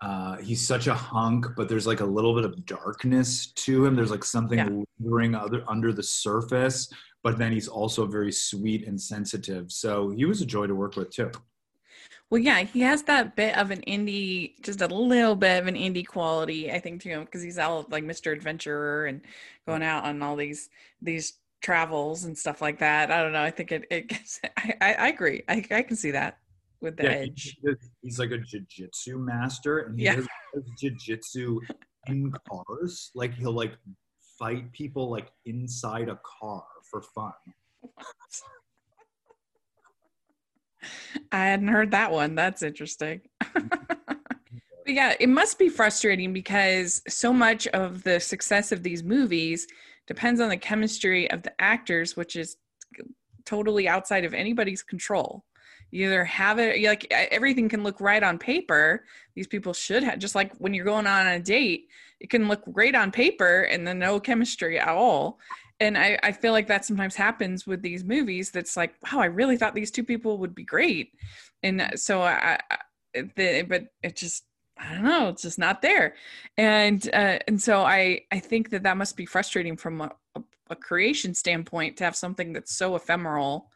uh, 0.00 0.36
he's 0.38 0.66
such 0.66 0.86
a 0.86 0.94
hunk, 0.94 1.46
but 1.56 1.68
there's 1.68 1.86
like 1.86 2.00
a 2.00 2.04
little 2.04 2.34
bit 2.34 2.44
of 2.44 2.64
darkness 2.64 3.52
to 3.52 3.84
him. 3.84 3.94
There's 3.94 4.10
like 4.10 4.24
something 4.24 4.58
yeah. 4.58 4.68
lingering 4.98 5.34
other 5.34 5.62
under 5.68 5.92
the 5.92 6.02
surface, 6.02 6.90
but 7.22 7.38
then 7.38 7.52
he's 7.52 7.68
also 7.68 8.06
very 8.06 8.32
sweet 8.32 8.86
and 8.86 9.00
sensitive. 9.00 9.70
So 9.70 10.10
he 10.10 10.24
was 10.24 10.40
a 10.40 10.46
joy 10.46 10.66
to 10.66 10.74
work 10.74 10.96
with 10.96 11.10
too. 11.10 11.30
Well, 12.30 12.40
yeah, 12.40 12.60
he 12.60 12.80
has 12.80 13.02
that 13.04 13.34
bit 13.36 13.58
of 13.58 13.72
an 13.72 13.82
indie, 13.88 14.54
just 14.62 14.80
a 14.80 14.86
little 14.86 15.34
bit 15.34 15.60
of 15.60 15.66
an 15.66 15.74
indie 15.74 16.06
quality, 16.06 16.70
I 16.70 16.78
think, 16.78 17.02
to 17.02 17.08
him, 17.08 17.24
because 17.24 17.42
he's 17.42 17.58
all 17.58 17.86
like 17.90 18.04
Mr. 18.04 18.32
Adventurer 18.32 19.06
and 19.06 19.20
going 19.66 19.82
out 19.82 20.04
on 20.04 20.22
all 20.22 20.36
these 20.36 20.70
these 21.02 21.34
travels 21.60 22.24
and 22.24 22.38
stuff 22.38 22.62
like 22.62 22.78
that. 22.78 23.10
I 23.10 23.22
don't 23.22 23.32
know. 23.32 23.42
I 23.42 23.50
think 23.50 23.72
it, 23.72 23.84
it 23.90 24.08
gets, 24.08 24.40
I, 24.56 24.74
I, 24.80 24.94
I 24.94 25.08
agree. 25.08 25.42
I, 25.48 25.64
I 25.70 25.82
can 25.82 25.96
see 25.96 26.12
that 26.12 26.38
with 26.80 26.96
the 26.96 27.04
yeah, 27.04 27.10
edge. 27.10 27.58
He, 27.62 27.70
he's 28.02 28.18
like 28.18 28.30
a 28.30 28.38
jiu-jitsu 28.38 29.18
master 29.18 29.80
and 29.80 29.98
he 29.98 30.06
yeah. 30.06 30.16
does 30.16 30.26
jiu-jitsu 30.78 31.60
in 32.06 32.32
cars. 32.48 33.10
Like 33.14 33.34
he'll 33.34 33.52
like 33.52 33.76
fight 34.38 34.72
people 34.72 35.10
like 35.10 35.30
inside 35.44 36.08
a 36.08 36.18
car 36.40 36.64
for 36.90 37.02
fun. 37.14 37.32
I 41.32 41.44
hadn't 41.44 41.68
heard 41.68 41.90
that 41.90 42.10
one. 42.10 42.34
That's 42.34 42.62
interesting. 42.62 43.20
yeah, 44.86 45.14
it 45.20 45.28
must 45.28 45.58
be 45.58 45.68
frustrating 45.68 46.32
because 46.32 47.02
so 47.08 47.32
much 47.32 47.66
of 47.68 48.02
the 48.02 48.18
success 48.18 48.72
of 48.72 48.82
these 48.82 49.02
movies 49.02 49.66
depends 50.06 50.40
on 50.40 50.48
the 50.48 50.56
chemistry 50.56 51.30
of 51.30 51.42
the 51.42 51.52
actors, 51.60 52.16
which 52.16 52.34
is 52.34 52.56
totally 53.44 53.88
outside 53.88 54.24
of 54.24 54.34
anybody's 54.34 54.82
control. 54.82 55.44
You 55.90 56.06
either 56.06 56.24
have 56.24 56.58
it 56.58 56.82
like 56.84 57.06
everything 57.10 57.68
can 57.68 57.82
look 57.82 58.00
right 58.00 58.22
on 58.22 58.38
paper. 58.38 59.04
These 59.34 59.46
people 59.46 59.72
should 59.72 60.02
have 60.02 60.18
just 60.18 60.34
like 60.34 60.54
when 60.56 60.74
you're 60.74 60.84
going 60.84 61.06
on 61.06 61.26
a 61.26 61.40
date 61.40 61.88
it 62.20 62.28
can 62.28 62.48
look 62.48 62.62
great 62.70 62.94
on 62.94 63.10
paper 63.10 63.62
and 63.62 63.86
then 63.86 63.98
no 63.98 64.20
chemistry 64.20 64.78
at 64.78 64.88
all. 64.88 65.38
And 65.80 65.96
I, 65.96 66.18
I 66.22 66.32
feel 66.32 66.52
like 66.52 66.66
that 66.66 66.84
sometimes 66.84 67.14
happens 67.16 67.66
with 67.66 67.80
these 67.80 68.04
movies 68.04 68.50
that's 68.50 68.76
like 68.76 68.94
wow 69.02 69.20
i 69.20 69.24
really 69.24 69.56
thought 69.56 69.74
these 69.74 69.90
two 69.90 70.04
people 70.04 70.38
would 70.38 70.54
be 70.54 70.64
great. 70.64 71.12
And 71.62 71.92
so 71.96 72.22
i, 72.22 72.58
I 72.70 72.78
the, 73.36 73.62
but 73.62 73.86
it 74.02 74.16
just 74.16 74.44
I 74.78 74.94
don't 74.94 75.04
know, 75.04 75.28
it's 75.28 75.42
just 75.42 75.58
not 75.58 75.82
there. 75.82 76.14
And 76.56 77.06
uh, 77.12 77.38
and 77.46 77.60
so 77.60 77.82
I 77.82 78.22
I 78.30 78.38
think 78.38 78.70
that 78.70 78.84
that 78.84 78.96
must 78.96 79.16
be 79.16 79.26
frustrating 79.26 79.76
from 79.76 80.00
a, 80.00 80.10
a, 80.36 80.42
a 80.70 80.76
creation 80.76 81.34
standpoint 81.34 81.98
to 81.98 82.04
have 82.04 82.16
something 82.16 82.52
that's 82.52 82.74
so 82.74 82.96
ephemeral 82.96 83.70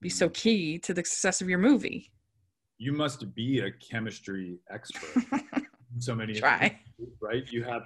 be 0.00 0.08
so 0.08 0.28
key 0.30 0.78
to 0.78 0.94
the 0.94 1.04
success 1.04 1.40
of 1.40 1.48
your 1.48 1.58
movie. 1.58 2.10
You 2.78 2.92
must 2.92 3.34
be 3.34 3.60
a 3.60 3.70
chemistry 3.70 4.58
expert. 4.70 5.24
so 5.98 6.14
many 6.14 6.34
try 6.34 6.78
right. 7.20 7.50
You 7.50 7.64
have 7.64 7.82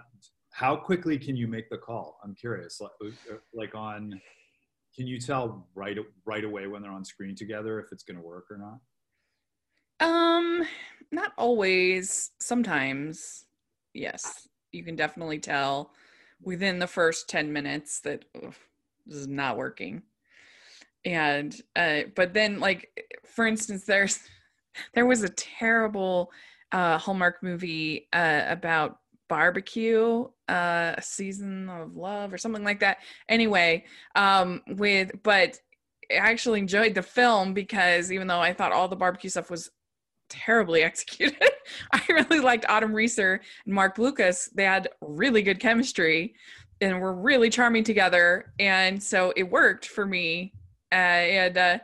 how 0.52 0.76
quickly 0.76 1.18
can 1.18 1.36
you 1.36 1.46
make 1.46 1.68
the 1.68 1.78
call? 1.78 2.18
I'm 2.22 2.34
curious. 2.34 2.80
Like, 2.80 2.92
uh, 3.02 3.34
like 3.52 3.74
on, 3.74 4.20
can 4.94 5.06
you 5.06 5.18
tell 5.18 5.66
right 5.74 5.98
right 6.24 6.44
away 6.44 6.66
when 6.66 6.82
they're 6.82 6.92
on 6.92 7.04
screen 7.04 7.34
together 7.34 7.80
if 7.80 7.86
it's 7.92 8.04
going 8.04 8.16
to 8.16 8.22
work 8.22 8.46
or 8.50 8.58
not? 8.58 8.78
Um, 10.00 10.62
not 11.10 11.32
always. 11.36 12.30
Sometimes, 12.40 13.44
yes, 13.94 14.48
you 14.72 14.84
can 14.84 14.96
definitely 14.96 15.38
tell 15.38 15.92
within 16.40 16.78
the 16.78 16.86
first 16.86 17.28
10 17.28 17.52
minutes 17.52 18.00
that 18.00 18.24
ugh, 18.36 18.54
this 19.06 19.18
is 19.18 19.28
not 19.28 19.56
working. 19.56 20.02
And 21.04 21.54
uh 21.76 22.02
but 22.14 22.34
then 22.34 22.60
like 22.60 23.06
for 23.24 23.46
instance 23.46 23.84
there's 23.84 24.20
there 24.94 25.06
was 25.06 25.22
a 25.22 25.28
terrible 25.28 26.30
uh 26.72 26.98
Hallmark 26.98 27.42
movie 27.42 28.08
uh 28.12 28.42
about 28.46 28.98
barbecue 29.28 30.24
uh 30.48 30.94
a 30.96 31.02
season 31.02 31.68
of 31.68 31.96
love 31.96 32.32
or 32.32 32.38
something 32.38 32.62
like 32.62 32.80
that 32.80 32.98
anyway 33.28 33.82
um 34.16 34.60
with 34.68 35.10
but 35.22 35.58
I 36.10 36.16
actually 36.16 36.60
enjoyed 36.60 36.94
the 36.94 37.02
film 37.02 37.54
because 37.54 38.12
even 38.12 38.26
though 38.26 38.40
I 38.40 38.52
thought 38.52 38.72
all 38.72 38.88
the 38.88 38.96
barbecue 38.96 39.30
stuff 39.30 39.50
was 39.50 39.70
terribly 40.28 40.82
executed. 40.84 41.50
I 41.92 42.02
really 42.08 42.40
liked 42.40 42.66
Autumn 42.68 42.92
Reeser 42.92 43.40
and 43.64 43.74
Mark 43.74 43.98
Lucas. 43.98 44.50
They 44.54 44.64
had 44.64 44.90
really 45.00 45.42
good 45.42 45.60
chemistry 45.60 46.34
and 46.80 47.00
were 47.00 47.14
really 47.14 47.50
charming 47.50 47.84
together. 47.84 48.52
And 48.58 49.02
so 49.02 49.32
it 49.36 49.44
worked 49.44 49.86
for 49.86 50.06
me. 50.06 50.52
Uh, 50.94 50.96
and 50.96 51.58
uh, 51.58 51.78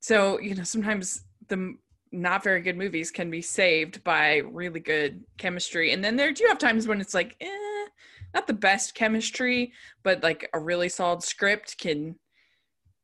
so, 0.00 0.38
you 0.38 0.54
know, 0.54 0.64
sometimes 0.64 1.24
the 1.48 1.76
not 2.12 2.44
very 2.44 2.60
good 2.60 2.76
movies 2.76 3.10
can 3.10 3.30
be 3.30 3.40
saved 3.40 4.04
by 4.04 4.36
really 4.36 4.80
good 4.80 5.24
chemistry. 5.38 5.92
And 5.92 6.04
then 6.04 6.16
there 6.16 6.30
do 6.30 6.44
have 6.48 6.58
times 6.58 6.86
when 6.86 7.00
it's 7.00 7.14
like, 7.14 7.36
eh, 7.40 7.86
not 8.34 8.46
the 8.46 8.52
best 8.52 8.94
chemistry, 8.94 9.72
but 10.02 10.22
like 10.22 10.48
a 10.52 10.60
really 10.60 10.90
solid 10.90 11.22
script 11.22 11.78
can 11.78 12.16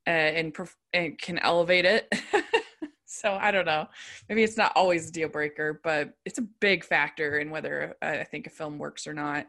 uh, 0.06 0.11
and, 0.11 0.56
and 0.92 1.18
can 1.18 1.38
elevate 1.38 1.87
it. 1.87 2.12
so 3.06 3.32
I 3.32 3.50
don't 3.50 3.66
know. 3.66 3.87
Maybe 4.28 4.42
it's 4.42 4.56
not 4.56 4.73
always 4.76 5.09
a 5.09 5.12
deal 5.12 5.28
breaker, 5.28 5.80
but 5.82 6.14
it's 6.25 6.38
a 6.38 6.47
big 6.61 6.85
factor 6.85 7.38
in 7.38 7.50
whether 7.50 7.97
uh, 8.02 8.06
I 8.20 8.25
think 8.25 8.47
a 8.47 8.50
film 8.50 8.78
works 8.78 9.06
or 9.06 9.14
not. 9.14 9.47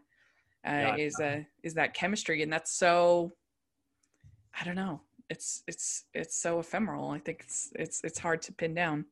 Uh, 0.65 0.71
yeah, 0.71 0.95
is 0.97 1.19
uh, 1.19 1.41
is 1.63 1.73
that 1.73 1.95
chemistry, 1.95 2.43
and 2.43 2.53
that's 2.53 2.71
so. 2.71 3.33
I 4.59 4.63
don't 4.63 4.75
know. 4.75 5.01
It's 5.31 5.63
it's 5.65 6.03
it's 6.13 6.35
so 6.35 6.59
ephemeral. 6.59 7.09
I 7.11 7.19
think 7.19 7.39
it's 7.45 7.71
it's 7.75 8.01
it's 8.03 8.19
hard 8.19 8.41
to 8.43 8.53
pin 8.53 8.73
down. 8.73 9.05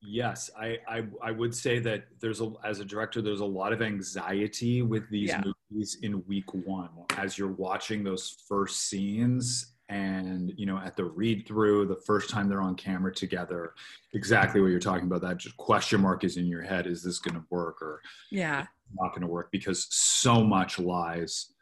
Yes, 0.00 0.50
I, 0.58 0.78
I 0.88 1.04
I 1.22 1.30
would 1.32 1.54
say 1.54 1.78
that 1.80 2.04
there's 2.18 2.40
a 2.40 2.50
as 2.64 2.80
a 2.80 2.84
director 2.84 3.20
there's 3.20 3.40
a 3.40 3.44
lot 3.44 3.74
of 3.74 3.82
anxiety 3.82 4.80
with 4.80 5.08
these 5.10 5.28
yeah. 5.28 5.42
movies 5.70 5.98
in 6.00 6.24
week 6.26 6.54
one 6.54 6.88
as 7.18 7.36
you're 7.36 7.52
watching 7.52 8.04
those 8.04 8.38
first 8.48 8.88
scenes 8.88 9.74
and 9.90 10.52
you 10.56 10.64
know 10.64 10.78
at 10.78 10.96
the 10.96 11.04
read 11.04 11.46
through 11.46 11.86
the 11.86 12.00
first 12.06 12.30
time 12.30 12.48
they're 12.48 12.60
on 12.60 12.74
camera 12.74 13.14
together 13.14 13.72
exactly 14.14 14.60
what 14.60 14.68
you're 14.68 14.80
talking 14.80 15.06
about 15.06 15.20
that 15.20 15.36
just 15.36 15.56
question 15.58 16.00
mark 16.00 16.24
is 16.24 16.38
in 16.38 16.46
your 16.46 16.62
head 16.62 16.88
is 16.88 17.04
this 17.04 17.20
going 17.20 17.34
to 17.34 17.44
work 17.50 17.80
or 17.80 18.02
yeah 18.32 18.66
not 19.00 19.10
going 19.10 19.20
to 19.20 19.28
work 19.28 19.48
because 19.52 19.86
so 19.90 20.42
much 20.42 20.80
lies 20.80 21.52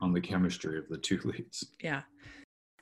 on 0.00 0.10
the 0.12 0.20
chemistry 0.20 0.78
of 0.78 0.88
the 0.88 0.96
two 0.96 1.20
leads 1.24 1.66
yeah 1.82 2.00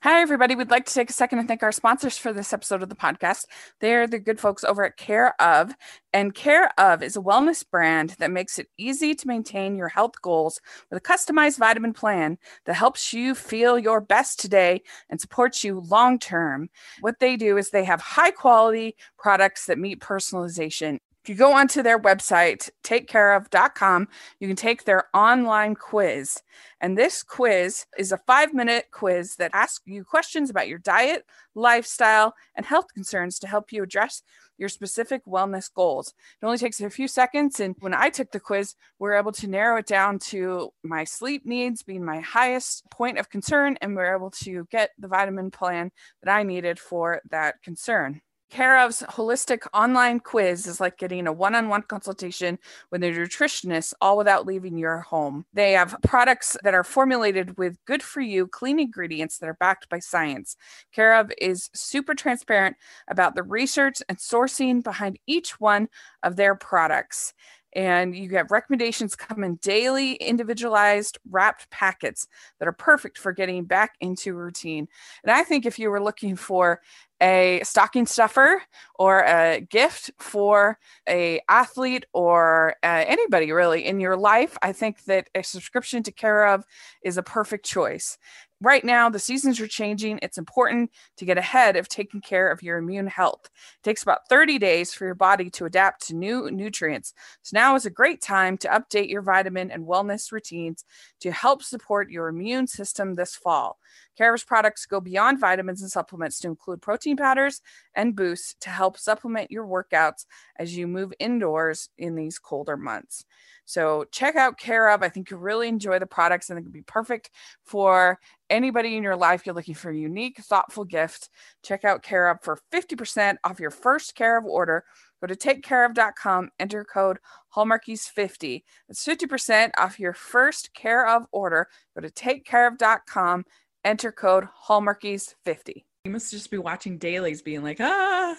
Hi, 0.04 0.20
everybody. 0.20 0.54
We'd 0.54 0.70
like 0.70 0.84
to 0.84 0.92
take 0.92 1.08
a 1.08 1.14
second 1.14 1.38
to 1.38 1.46
thank 1.46 1.62
our 1.62 1.72
sponsors 1.72 2.18
for 2.18 2.30
this 2.30 2.52
episode 2.52 2.82
of 2.82 2.90
the 2.90 2.94
podcast. 2.94 3.46
They're 3.80 4.06
the 4.06 4.18
good 4.18 4.38
folks 4.38 4.62
over 4.62 4.84
at 4.84 4.98
Care 4.98 5.34
of. 5.40 5.74
And 6.12 6.34
Care 6.34 6.68
of 6.78 7.02
is 7.02 7.16
a 7.16 7.22
wellness 7.22 7.64
brand 7.66 8.10
that 8.18 8.30
makes 8.30 8.58
it 8.58 8.68
easy 8.76 9.14
to 9.14 9.26
maintain 9.26 9.76
your 9.76 9.88
health 9.88 10.20
goals 10.20 10.60
with 10.90 10.98
a 10.98 11.00
customized 11.00 11.58
vitamin 11.58 11.94
plan 11.94 12.36
that 12.66 12.74
helps 12.74 13.14
you 13.14 13.34
feel 13.34 13.78
your 13.78 14.02
best 14.02 14.38
today 14.38 14.82
and 15.08 15.22
supports 15.22 15.64
you 15.64 15.80
long 15.80 16.18
term. 16.18 16.68
What 17.00 17.18
they 17.18 17.38
do 17.38 17.56
is 17.56 17.70
they 17.70 17.84
have 17.84 18.02
high 18.02 18.30
quality 18.30 18.96
products 19.18 19.64
that 19.64 19.78
meet 19.78 20.00
personalization 20.00 20.98
if 21.24 21.30
you 21.30 21.36
go 21.36 21.54
onto 21.54 21.82
their 21.82 21.98
website, 21.98 22.68
takecareof.com, 22.82 24.08
you 24.40 24.46
can 24.46 24.56
take 24.56 24.84
their 24.84 25.04
online 25.14 25.74
quiz. 25.74 26.42
And 26.82 26.98
this 26.98 27.22
quiz 27.22 27.86
is 27.96 28.12
a 28.12 28.20
five 28.26 28.52
minute 28.52 28.88
quiz 28.90 29.36
that 29.36 29.50
asks 29.54 29.80
you 29.86 30.04
questions 30.04 30.50
about 30.50 30.68
your 30.68 30.80
diet, 30.80 31.24
lifestyle, 31.54 32.34
and 32.54 32.66
health 32.66 32.92
concerns 32.92 33.38
to 33.38 33.46
help 33.46 33.72
you 33.72 33.82
address 33.82 34.22
your 34.58 34.68
specific 34.68 35.24
wellness 35.24 35.72
goals. 35.72 36.12
It 36.42 36.44
only 36.44 36.58
takes 36.58 36.78
a 36.82 36.90
few 36.90 37.08
seconds. 37.08 37.58
And 37.58 37.74
when 37.80 37.94
I 37.94 38.10
took 38.10 38.30
the 38.30 38.38
quiz, 38.38 38.74
we 38.98 39.08
are 39.08 39.14
able 39.14 39.32
to 39.32 39.48
narrow 39.48 39.78
it 39.78 39.86
down 39.86 40.18
to 40.18 40.74
my 40.82 41.04
sleep 41.04 41.46
needs 41.46 41.82
being 41.82 42.04
my 42.04 42.20
highest 42.20 42.84
point 42.90 43.16
of 43.16 43.30
concern. 43.30 43.78
And 43.80 43.96
we 43.96 44.02
are 44.02 44.14
able 44.14 44.30
to 44.42 44.66
get 44.70 44.90
the 44.98 45.08
vitamin 45.08 45.50
plan 45.50 45.90
that 46.22 46.30
I 46.30 46.42
needed 46.42 46.78
for 46.78 47.22
that 47.30 47.62
concern. 47.62 48.20
Care 48.54 48.76
of's 48.76 49.02
holistic 49.02 49.66
online 49.74 50.20
quiz 50.20 50.68
is 50.68 50.80
like 50.80 50.96
getting 50.96 51.26
a 51.26 51.32
one 51.32 51.56
on 51.56 51.68
one 51.68 51.82
consultation 51.82 52.60
with 52.88 53.02
a 53.02 53.06
nutritionist, 53.10 53.94
all 54.00 54.16
without 54.16 54.46
leaving 54.46 54.78
your 54.78 55.00
home. 55.00 55.44
They 55.52 55.72
have 55.72 55.96
products 56.04 56.56
that 56.62 56.72
are 56.72 56.84
formulated 56.84 57.58
with 57.58 57.84
good 57.84 58.00
for 58.00 58.20
you, 58.20 58.46
clean 58.46 58.78
ingredients 58.78 59.38
that 59.38 59.48
are 59.48 59.56
backed 59.58 59.88
by 59.88 59.98
science. 59.98 60.56
Care 60.92 61.18
of 61.18 61.32
is 61.38 61.68
super 61.74 62.14
transparent 62.14 62.76
about 63.08 63.34
the 63.34 63.42
research 63.42 64.00
and 64.08 64.18
sourcing 64.18 64.84
behind 64.84 65.18
each 65.26 65.58
one 65.58 65.88
of 66.22 66.36
their 66.36 66.54
products 66.54 67.34
and 67.74 68.16
you 68.16 68.28
get 68.28 68.50
recommendations 68.50 69.16
come 69.16 69.44
in 69.44 69.56
daily 69.56 70.14
individualized 70.14 71.18
wrapped 71.30 71.68
packets 71.70 72.26
that 72.58 72.68
are 72.68 72.72
perfect 72.72 73.18
for 73.18 73.32
getting 73.32 73.64
back 73.64 73.94
into 74.00 74.34
routine. 74.34 74.88
And 75.22 75.30
i 75.30 75.42
think 75.42 75.66
if 75.66 75.78
you 75.78 75.90
were 75.90 76.02
looking 76.02 76.36
for 76.36 76.80
a 77.20 77.60
stocking 77.62 78.06
stuffer 78.06 78.62
or 78.96 79.20
a 79.20 79.60
gift 79.70 80.10
for 80.18 80.78
a 81.08 81.40
athlete 81.48 82.04
or 82.12 82.74
uh, 82.82 83.04
anybody 83.06 83.52
really 83.52 83.84
in 83.84 84.00
your 84.00 84.16
life 84.16 84.58
i 84.62 84.72
think 84.72 85.04
that 85.04 85.28
a 85.34 85.42
subscription 85.42 86.02
to 86.02 86.12
care 86.12 86.46
of 86.46 86.64
is 87.02 87.16
a 87.16 87.22
perfect 87.22 87.64
choice 87.64 88.18
right 88.64 88.84
now 88.84 89.08
the 89.08 89.18
seasons 89.18 89.60
are 89.60 89.66
changing. 89.66 90.18
It's 90.22 90.38
important 90.38 90.90
to 91.16 91.24
get 91.24 91.38
ahead 91.38 91.76
of 91.76 91.88
taking 91.88 92.20
care 92.20 92.50
of 92.50 92.62
your 92.62 92.78
immune 92.78 93.06
health. 93.06 93.44
It 93.44 93.82
takes 93.82 94.02
about 94.02 94.28
30 94.28 94.58
days 94.58 94.92
for 94.92 95.04
your 95.04 95.14
body 95.14 95.50
to 95.50 95.66
adapt 95.66 96.06
to 96.08 96.14
new 96.14 96.50
nutrients. 96.50 97.14
So 97.42 97.56
now 97.56 97.74
is 97.74 97.86
a 97.86 97.90
great 97.90 98.22
time 98.22 98.56
to 98.58 98.68
update 98.68 99.10
your 99.10 99.22
vitamin 99.22 99.70
and 99.70 99.86
wellness 99.86 100.32
routines 100.32 100.84
to 101.20 101.30
help 101.30 101.62
support 101.62 102.10
your 102.10 102.28
immune 102.28 102.66
system 102.66 103.14
this 103.14 103.36
fall 103.36 103.78
Care's 104.16 104.44
products 104.44 104.86
go 104.86 105.00
beyond 105.00 105.40
vitamins 105.40 105.82
and 105.82 105.90
supplements 105.90 106.38
to 106.40 106.48
include 106.48 106.82
protein 106.82 107.16
powders 107.16 107.60
and 107.94 108.16
boosts 108.16 108.54
to 108.60 108.70
help 108.70 108.98
supplement 108.98 109.50
your 109.50 109.66
workouts 109.66 110.26
as 110.56 110.76
you 110.76 110.86
move 110.86 111.12
indoors 111.18 111.88
in 111.98 112.14
these 112.14 112.38
colder 112.38 112.76
months. 112.76 113.24
So 113.64 114.04
check 114.12 114.36
out 114.36 114.58
Care 114.58 114.90
of. 114.90 115.02
I 115.02 115.08
think 115.08 115.30
you'll 115.30 115.40
really 115.40 115.68
enjoy 115.68 115.98
the 115.98 116.06
products 116.06 116.50
and 116.50 116.58
it 116.58 116.62
could 116.62 116.72
be 116.72 116.82
perfect 116.82 117.30
for 117.64 118.18
anybody 118.50 118.96
in 118.96 119.02
your 119.02 119.16
life 119.16 119.46
you're 119.46 119.54
looking 119.54 119.74
for 119.74 119.90
a 119.90 119.96
unique, 119.96 120.38
thoughtful 120.38 120.84
gift. 120.84 121.30
Check 121.62 121.84
out 121.84 122.02
Care 122.02 122.28
of 122.28 122.38
for 122.42 122.58
50% 122.72 123.36
off 123.44 123.60
your 123.60 123.70
first 123.70 124.14
Care 124.14 124.36
of 124.36 124.44
order. 124.44 124.84
Go 125.20 125.28
to 125.28 125.36
takecareof.com, 125.36 126.50
enter 126.60 126.84
code 126.84 127.18
Hallmarkies50. 127.56 128.62
That's 128.86 129.06
50% 129.06 129.70
off 129.78 129.98
your 129.98 130.12
first 130.12 130.74
Care 130.74 131.08
of 131.08 131.26
order. 131.32 131.68
Go 131.94 132.02
to 132.02 132.10
takecareof.com, 132.10 133.44
enter 133.84 134.12
code 134.12 134.48
Hallmarkies50. 134.66 135.84
You 136.04 136.10
must 136.10 136.30
just 136.30 136.50
be 136.50 136.58
watching 136.58 136.98
dailies 136.98 137.42
being 137.42 137.62
like, 137.62 137.78
ah, 137.80 138.36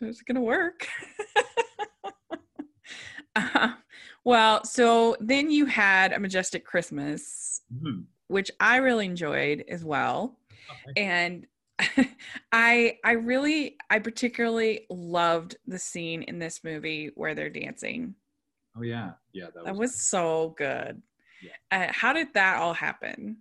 is 0.00 0.20
it 0.20 0.26
going 0.26 0.36
to 0.36 0.40
work? 0.40 0.86
uh, 3.36 3.72
well, 4.24 4.64
so 4.64 5.16
then 5.20 5.50
you 5.50 5.66
had 5.66 6.12
a 6.12 6.20
majestic 6.20 6.64
Christmas, 6.64 7.62
mm-hmm. 7.72 8.02
which 8.28 8.50
I 8.60 8.76
really 8.76 9.06
enjoyed 9.06 9.64
as 9.68 9.84
well. 9.84 10.36
Okay. 10.88 11.02
And 11.02 11.46
I 12.52 12.98
I 13.04 13.12
really 13.12 13.76
I 13.88 13.98
particularly 13.98 14.86
loved 14.90 15.56
the 15.66 15.78
scene 15.78 16.22
in 16.22 16.38
this 16.38 16.62
movie 16.62 17.10
where 17.14 17.34
they're 17.34 17.50
dancing. 17.50 18.14
Oh 18.76 18.82
yeah, 18.82 19.12
yeah, 19.32 19.46
that 19.46 19.56
was, 19.56 19.64
That 19.64 19.76
was 19.76 20.00
so 20.00 20.54
good. 20.56 21.02
Yeah. 21.42 21.50
Uh, 21.88 21.92
how 21.92 22.12
did 22.12 22.34
that 22.34 22.58
all 22.58 22.74
happen? 22.74 23.38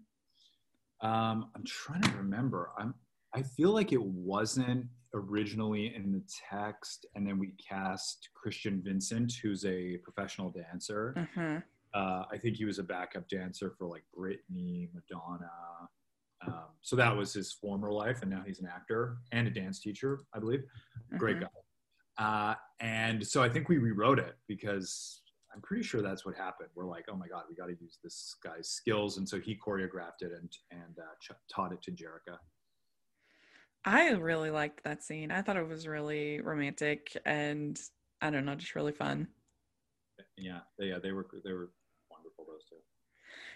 Um, 1.01 1.51
I'm 1.55 1.63
trying 1.65 2.01
to 2.03 2.11
remember. 2.17 2.71
I'm. 2.77 2.93
I 3.33 3.43
feel 3.43 3.71
like 3.71 3.93
it 3.93 4.01
wasn't 4.01 4.87
originally 5.13 5.93
in 5.95 6.11
the 6.11 6.23
text, 6.49 7.05
and 7.15 7.25
then 7.27 7.37
we 7.37 7.53
cast 7.67 8.29
Christian 8.33 8.81
Vincent, 8.83 9.33
who's 9.41 9.65
a 9.65 9.97
professional 9.97 10.49
dancer. 10.49 11.13
Mhm. 11.35 11.63
Uh, 11.93 12.23
I 12.31 12.37
think 12.37 12.57
he 12.57 12.65
was 12.65 12.79
a 12.79 12.83
backup 12.83 13.27
dancer 13.29 13.71
for 13.77 13.87
like 13.87 14.03
Britney, 14.17 14.89
Madonna. 14.93 15.51
Um, 16.45 16.65
so 16.81 16.95
that 16.95 17.15
was 17.15 17.33
his 17.33 17.51
former 17.53 17.91
life, 17.91 18.21
and 18.21 18.31
now 18.31 18.41
he's 18.45 18.59
an 18.61 18.67
actor 18.67 19.17
and 19.31 19.47
a 19.47 19.51
dance 19.51 19.79
teacher, 19.79 20.19
I 20.33 20.39
believe. 20.39 20.63
Great 21.17 21.37
Mhm. 21.37 21.41
guy. 21.41 21.47
Uh, 22.17 22.55
and 22.79 23.25
so 23.25 23.41
I 23.43 23.49
think 23.49 23.69
we 23.69 23.77
rewrote 23.77 24.19
it 24.19 24.37
because 24.47 25.21
I'm 25.53 25.61
pretty 25.61 25.83
sure 25.83 26.01
that's 26.01 26.25
what 26.25 26.35
happened. 26.35 26.69
We're 26.75 26.85
like, 26.85 27.05
oh 27.09 27.15
my 27.15 27.27
god, 27.27 27.43
we 27.49 27.55
got 27.55 27.67
to 27.67 27.75
use 27.81 27.97
this 28.03 28.35
guy's 28.43 28.69
skills, 28.69 29.17
and 29.17 29.27
so 29.27 29.39
he 29.39 29.57
choreographed 29.57 30.21
it 30.21 30.31
and 30.31 30.51
and 30.71 30.97
uh, 30.99 31.15
ch- 31.21 31.31
taught 31.53 31.73
it 31.73 31.81
to 31.83 31.91
Jerrika. 31.91 32.37
I 33.85 34.11
really 34.11 34.51
liked 34.51 34.83
that 34.83 35.03
scene. 35.03 35.31
I 35.31 35.41
thought 35.41 35.57
it 35.57 35.67
was 35.67 35.87
really 35.87 36.41
romantic 36.41 37.15
and 37.25 37.79
I 38.21 38.29
don't 38.29 38.45
know, 38.45 38.55
just 38.55 38.75
really 38.75 38.91
fun. 38.91 39.27
Yeah, 40.37 40.59
they, 40.77 40.87
yeah, 40.87 40.99
they 41.01 41.11
were 41.11 41.27
they 41.45 41.53
were 41.53 41.71
wonderful 42.11 42.45
those 42.45 42.65
two. 42.69 42.75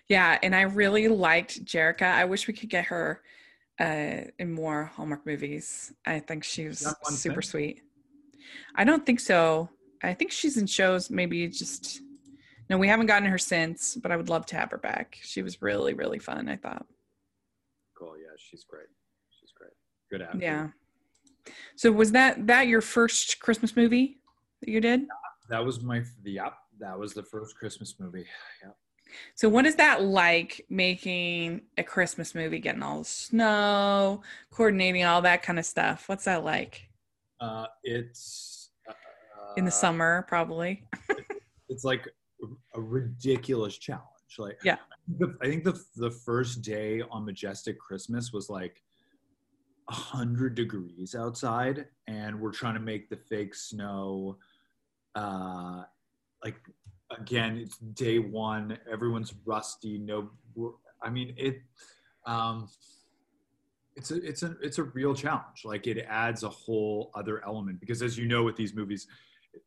Yeah, 0.07 0.39
and 0.41 0.55
I 0.55 0.61
really 0.61 1.07
liked 1.07 1.65
Jerrika. 1.65 2.03
I 2.03 2.25
wish 2.25 2.47
we 2.47 2.53
could 2.53 2.69
get 2.69 2.85
her 2.85 3.21
uh, 3.79 4.21
in 4.39 4.51
more 4.51 4.85
Hallmark 4.85 5.25
movies. 5.25 5.93
I 6.05 6.19
think 6.19 6.43
she's 6.43 6.81
Done 6.81 6.93
one 7.01 7.13
super 7.13 7.41
since? 7.41 7.51
sweet. 7.51 7.81
I 8.75 8.83
don't 8.83 9.05
think 9.05 9.19
so. 9.19 9.69
I 10.03 10.13
think 10.13 10.31
she's 10.31 10.57
in 10.57 10.67
shows, 10.67 11.09
maybe 11.09 11.47
just. 11.47 12.01
No, 12.69 12.77
we 12.77 12.87
haven't 12.87 13.07
gotten 13.07 13.27
her 13.27 13.37
since, 13.37 13.95
but 13.95 14.11
I 14.11 14.15
would 14.15 14.29
love 14.29 14.45
to 14.47 14.55
have 14.55 14.71
her 14.71 14.77
back. 14.77 15.17
She 15.21 15.41
was 15.41 15.61
really, 15.61 15.93
really 15.93 16.17
fun, 16.19 16.47
I 16.47 16.55
thought. 16.55 16.85
Cool. 17.97 18.15
Yeah, 18.17 18.31
she's 18.37 18.63
great. 18.63 18.87
She's 19.39 19.51
great. 19.51 19.71
Good 20.09 20.21
actor. 20.21 20.39
Yeah. 20.41 20.67
So 21.75 21.91
was 21.91 22.11
that 22.13 22.47
that 22.47 22.67
your 22.67 22.81
first 22.81 23.39
Christmas 23.39 23.75
movie 23.75 24.17
that 24.61 24.69
you 24.69 24.79
did? 24.79 25.05
That 25.49 25.63
was 25.63 25.81
my 25.81 26.03
yeah. 26.23 26.49
That 26.79 26.97
was 26.97 27.13
the 27.13 27.23
first 27.23 27.55
Christmas 27.57 27.95
movie. 27.99 28.25
Yeah. 28.63 28.71
So 29.35 29.49
what 29.49 29.65
is 29.65 29.75
that 29.75 30.01
like 30.01 30.65
making 30.69 31.61
a 31.77 31.83
Christmas 31.83 32.33
movie, 32.33 32.59
getting 32.59 32.81
all 32.81 32.99
the 32.99 33.05
snow, 33.05 34.23
coordinating 34.51 35.03
all 35.03 35.21
that 35.21 35.43
kind 35.43 35.59
of 35.59 35.65
stuff? 35.65 36.09
What's 36.09 36.25
that 36.25 36.43
like? 36.43 36.89
Uh, 37.39 37.65
it's 37.83 38.52
In 39.55 39.65
the 39.65 39.71
summer, 39.71 40.25
probably. 40.27 40.83
It's 41.69 41.83
like 41.83 42.07
a 42.75 42.79
ridiculous 42.79 43.77
challenge. 43.77 44.05
Like 44.37 44.59
Yeah. 44.63 44.77
the, 45.17 45.35
I 45.41 45.45
think 45.45 45.63
the 45.63 45.81
the 45.95 46.11
first 46.11 46.61
day 46.61 47.01
on 47.09 47.25
Majestic 47.25 47.79
Christmas 47.79 48.31
was 48.31 48.49
like 48.49 48.83
a 49.89 49.93
hundred 49.93 50.55
degrees 50.55 51.15
outside, 51.15 51.87
and 52.07 52.39
we're 52.39 52.51
trying 52.51 52.75
to 52.75 52.79
make 52.79 53.09
the 53.09 53.17
fake 53.17 53.55
snow. 53.55 54.37
Uh, 55.15 55.83
like 56.43 56.57
again, 57.17 57.57
it's 57.57 57.77
day 57.77 58.19
one. 58.19 58.77
Everyone's 58.91 59.33
rusty. 59.45 59.97
No, 59.97 60.29
I 61.01 61.09
mean 61.09 61.33
it. 61.37 61.61
Um, 62.25 62.69
it's 63.95 64.11
a 64.11 64.15
it's 64.23 64.43
a 64.43 64.55
it's 64.61 64.77
a 64.77 64.83
real 64.83 65.13
challenge. 65.13 65.65
Like 65.65 65.87
it 65.87 66.05
adds 66.07 66.43
a 66.43 66.49
whole 66.49 67.11
other 67.15 67.43
element 67.45 67.79
because, 67.79 68.01
as 68.01 68.17
you 68.17 68.27
know, 68.27 68.43
with 68.43 68.55
these 68.55 68.73
movies, 68.73 69.07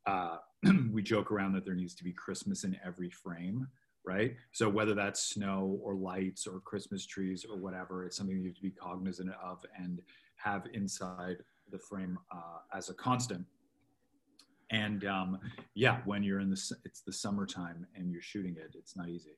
uh, 0.06 0.36
we 0.92 1.02
joke 1.02 1.30
around 1.30 1.52
that 1.52 1.64
there 1.64 1.74
needs 1.74 1.94
to 1.96 2.04
be 2.04 2.12
Christmas 2.12 2.64
in 2.64 2.76
every 2.84 3.10
frame, 3.10 3.66
right? 4.04 4.34
So 4.52 4.68
whether 4.68 4.94
that's 4.94 5.20
snow 5.20 5.78
or 5.82 5.94
lights 5.94 6.46
or 6.46 6.60
Christmas 6.60 7.04
trees 7.06 7.44
or 7.48 7.56
whatever, 7.56 8.04
it's 8.04 8.16
something 8.16 8.38
you 8.38 8.46
have 8.46 8.56
to 8.56 8.62
be 8.62 8.70
cognizant 8.70 9.30
of 9.42 9.64
and 9.78 10.00
have 10.36 10.66
inside 10.72 11.36
the 11.70 11.78
frame 11.78 12.18
uh, 12.32 12.76
as 12.76 12.88
a 12.88 12.94
constant. 12.94 13.44
And 14.70 15.04
um, 15.04 15.38
yeah, 15.74 15.98
when 16.04 16.22
you're 16.22 16.40
in 16.40 16.50
the 16.50 16.60
it's 16.84 17.00
the 17.00 17.12
summertime 17.12 17.86
and 17.94 18.10
you're 18.10 18.22
shooting 18.22 18.56
it, 18.56 18.74
it's 18.76 18.96
not 18.96 19.08
easy. 19.08 19.36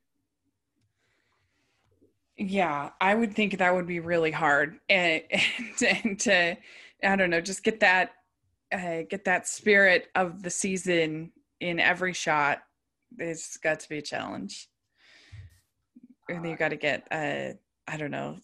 Yeah, 2.38 2.90
I 3.00 3.14
would 3.14 3.34
think 3.34 3.58
that 3.58 3.74
would 3.74 3.86
be 3.86 3.98
really 3.98 4.30
hard, 4.30 4.78
and, 4.88 5.22
and, 5.30 6.04
and 6.04 6.20
to 6.20 6.56
I 7.02 7.16
don't 7.16 7.30
know, 7.30 7.40
just 7.40 7.62
get 7.62 7.80
that 7.80 8.12
uh, 8.72 9.02
get 9.08 9.24
that 9.24 9.48
spirit 9.48 10.08
of 10.14 10.42
the 10.42 10.50
season 10.50 11.32
in 11.60 11.80
every 11.80 12.12
shot. 12.12 12.62
It's 13.18 13.56
got 13.56 13.80
to 13.80 13.88
be 13.88 13.98
a 13.98 14.02
challenge. 14.02 14.68
And 16.28 16.46
you 16.46 16.56
got 16.56 16.68
to 16.68 16.76
get 16.76 17.08
uh, 17.10 17.54
I 17.88 17.96
don't 17.96 18.10
know, 18.10 18.36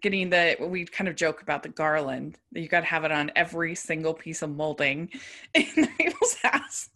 getting 0.00 0.30
the 0.30 0.56
we 0.60 0.86
kind 0.86 1.08
of 1.08 1.14
joke 1.14 1.42
about 1.42 1.62
the 1.62 1.68
garland. 1.68 2.38
You 2.52 2.68
got 2.68 2.80
to 2.80 2.86
have 2.86 3.04
it 3.04 3.12
on 3.12 3.30
every 3.36 3.74
single 3.74 4.14
piece 4.14 4.40
of 4.40 4.50
molding 4.50 5.10
in 5.54 5.66
the 5.76 5.88
people's 5.98 6.36
house. 6.42 6.88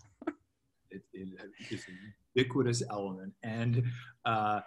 it, 0.90 1.02
it 1.12 1.28
a 1.72 1.76
ubiquitous 2.34 2.82
element 2.90 3.34
and 3.42 3.84
uh, 4.24 4.60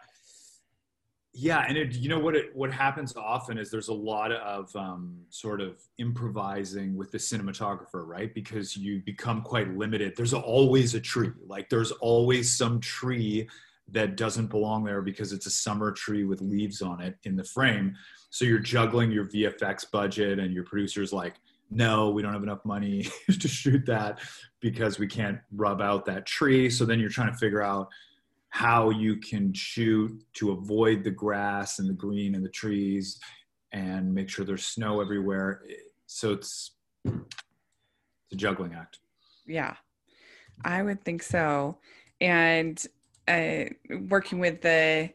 yeah 1.36 1.66
and 1.68 1.78
it, 1.78 1.96
you 1.96 2.08
know 2.08 2.20
what 2.20 2.36
it 2.36 2.56
what 2.56 2.72
happens 2.72 3.14
often 3.18 3.58
is 3.58 3.70
there's 3.70 3.90
a 3.90 3.94
lot 3.94 4.32
of 4.32 4.74
um, 4.76 5.18
sort 5.30 5.60
of 5.60 5.82
improvising 5.98 6.96
with 6.96 7.12
the 7.12 7.18
cinematographer 7.18 8.06
right? 8.06 8.34
Because 8.34 8.78
you 8.78 9.02
become 9.06 9.42
quite 9.42 9.76
limited. 9.76 10.16
There's 10.16 10.34
always 10.34 10.96
a 10.96 11.02
tree. 11.02 11.32
Like 11.48 11.70
there's 11.70 11.92
always 11.92 12.56
some 12.56 12.80
tree 12.80 13.50
that 13.92 14.18
doesn't 14.18 14.48
belong 14.48 14.84
there 14.84 15.02
because 15.02 15.32
it's 15.32 15.46
a 15.46 15.52
summer 15.52 15.92
tree 15.92 16.24
with 16.24 16.42
leaves 16.42 16.82
on 16.82 17.02
it 17.02 17.18
in 17.24 17.36
the 17.36 17.44
frame. 17.44 17.96
So 18.30 18.46
you're 18.46 18.60
juggling 18.60 19.12
your 19.12 19.26
vfx 19.26 19.90
budget 19.92 20.40
and 20.40 20.54
your 20.54 20.64
producer's 20.64 21.14
like 21.14 21.36
no 21.72 22.10
we 22.12 22.22
don't 22.22 22.34
have 22.34 22.44
enough 22.44 22.64
money 22.64 23.08
to 23.40 23.48
shoot 23.48 23.86
that 23.86 24.20
because 24.62 24.98
we 25.00 25.08
can't 25.08 25.40
rub 25.56 25.82
out 25.82 26.06
that 26.06 26.26
tree. 26.26 26.70
So 26.70 26.86
then 26.86 27.00
you're 27.00 27.10
trying 27.10 27.32
to 27.32 27.38
figure 27.38 27.62
out 27.62 27.90
how 28.56 28.90
you 28.90 29.18
can 29.18 29.52
shoot 29.52 30.18
to 30.34 30.52
avoid 30.52 31.04
the 31.04 31.12
grass 31.12 31.80
and 31.80 31.90
the 31.90 31.94
green 31.94 32.36
and 32.36 32.46
the 32.46 32.50
trees 32.50 33.20
and 33.74 34.16
make 34.16 34.30
sure 34.30 34.46
there's 34.46 34.64
snow 34.64 35.02
everywhere. 35.02 35.62
So 36.06 36.32
it's, 36.32 36.72
it's 37.04 37.16
a 38.32 38.36
juggling 38.38 38.74
act. 38.74 39.00
Yeah, 39.46 39.76
I 40.64 40.84
would 40.84 41.04
think 41.04 41.22
so. 41.22 41.80
And 42.22 42.82
uh, 43.28 43.66
working 44.08 44.40
with 44.40 44.62
the 44.62 45.10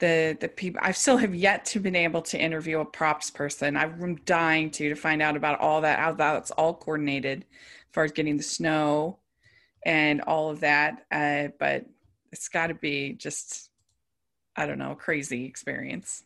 the 0.00 0.36
the 0.40 0.48
people, 0.48 0.80
I 0.82 0.90
still 0.90 1.18
have 1.18 1.32
yet 1.32 1.64
to 1.66 1.78
been 1.78 1.94
able 1.94 2.22
to 2.22 2.38
interview 2.40 2.80
a 2.80 2.84
props 2.84 3.30
person. 3.30 3.76
I'm 3.76 4.16
dying 4.24 4.68
to 4.72 4.88
to 4.88 4.96
find 4.96 5.22
out 5.22 5.36
about 5.36 5.60
all 5.60 5.80
that, 5.82 6.00
how 6.00 6.12
that's 6.14 6.50
all 6.50 6.74
coordinated, 6.74 7.44
as 7.52 7.92
far 7.92 8.02
as 8.02 8.10
getting 8.10 8.36
the 8.36 8.42
snow 8.42 9.20
and 9.86 10.22
all 10.22 10.50
of 10.50 10.58
that. 10.58 11.06
Uh, 11.12 11.52
but 11.60 11.86
it's 12.32 12.48
got 12.48 12.68
to 12.68 12.74
be 12.74 13.14
just, 13.14 13.70
I 14.56 14.66
don't 14.66 14.78
know, 14.78 14.92
a 14.92 14.96
crazy 14.96 15.44
experience. 15.44 16.24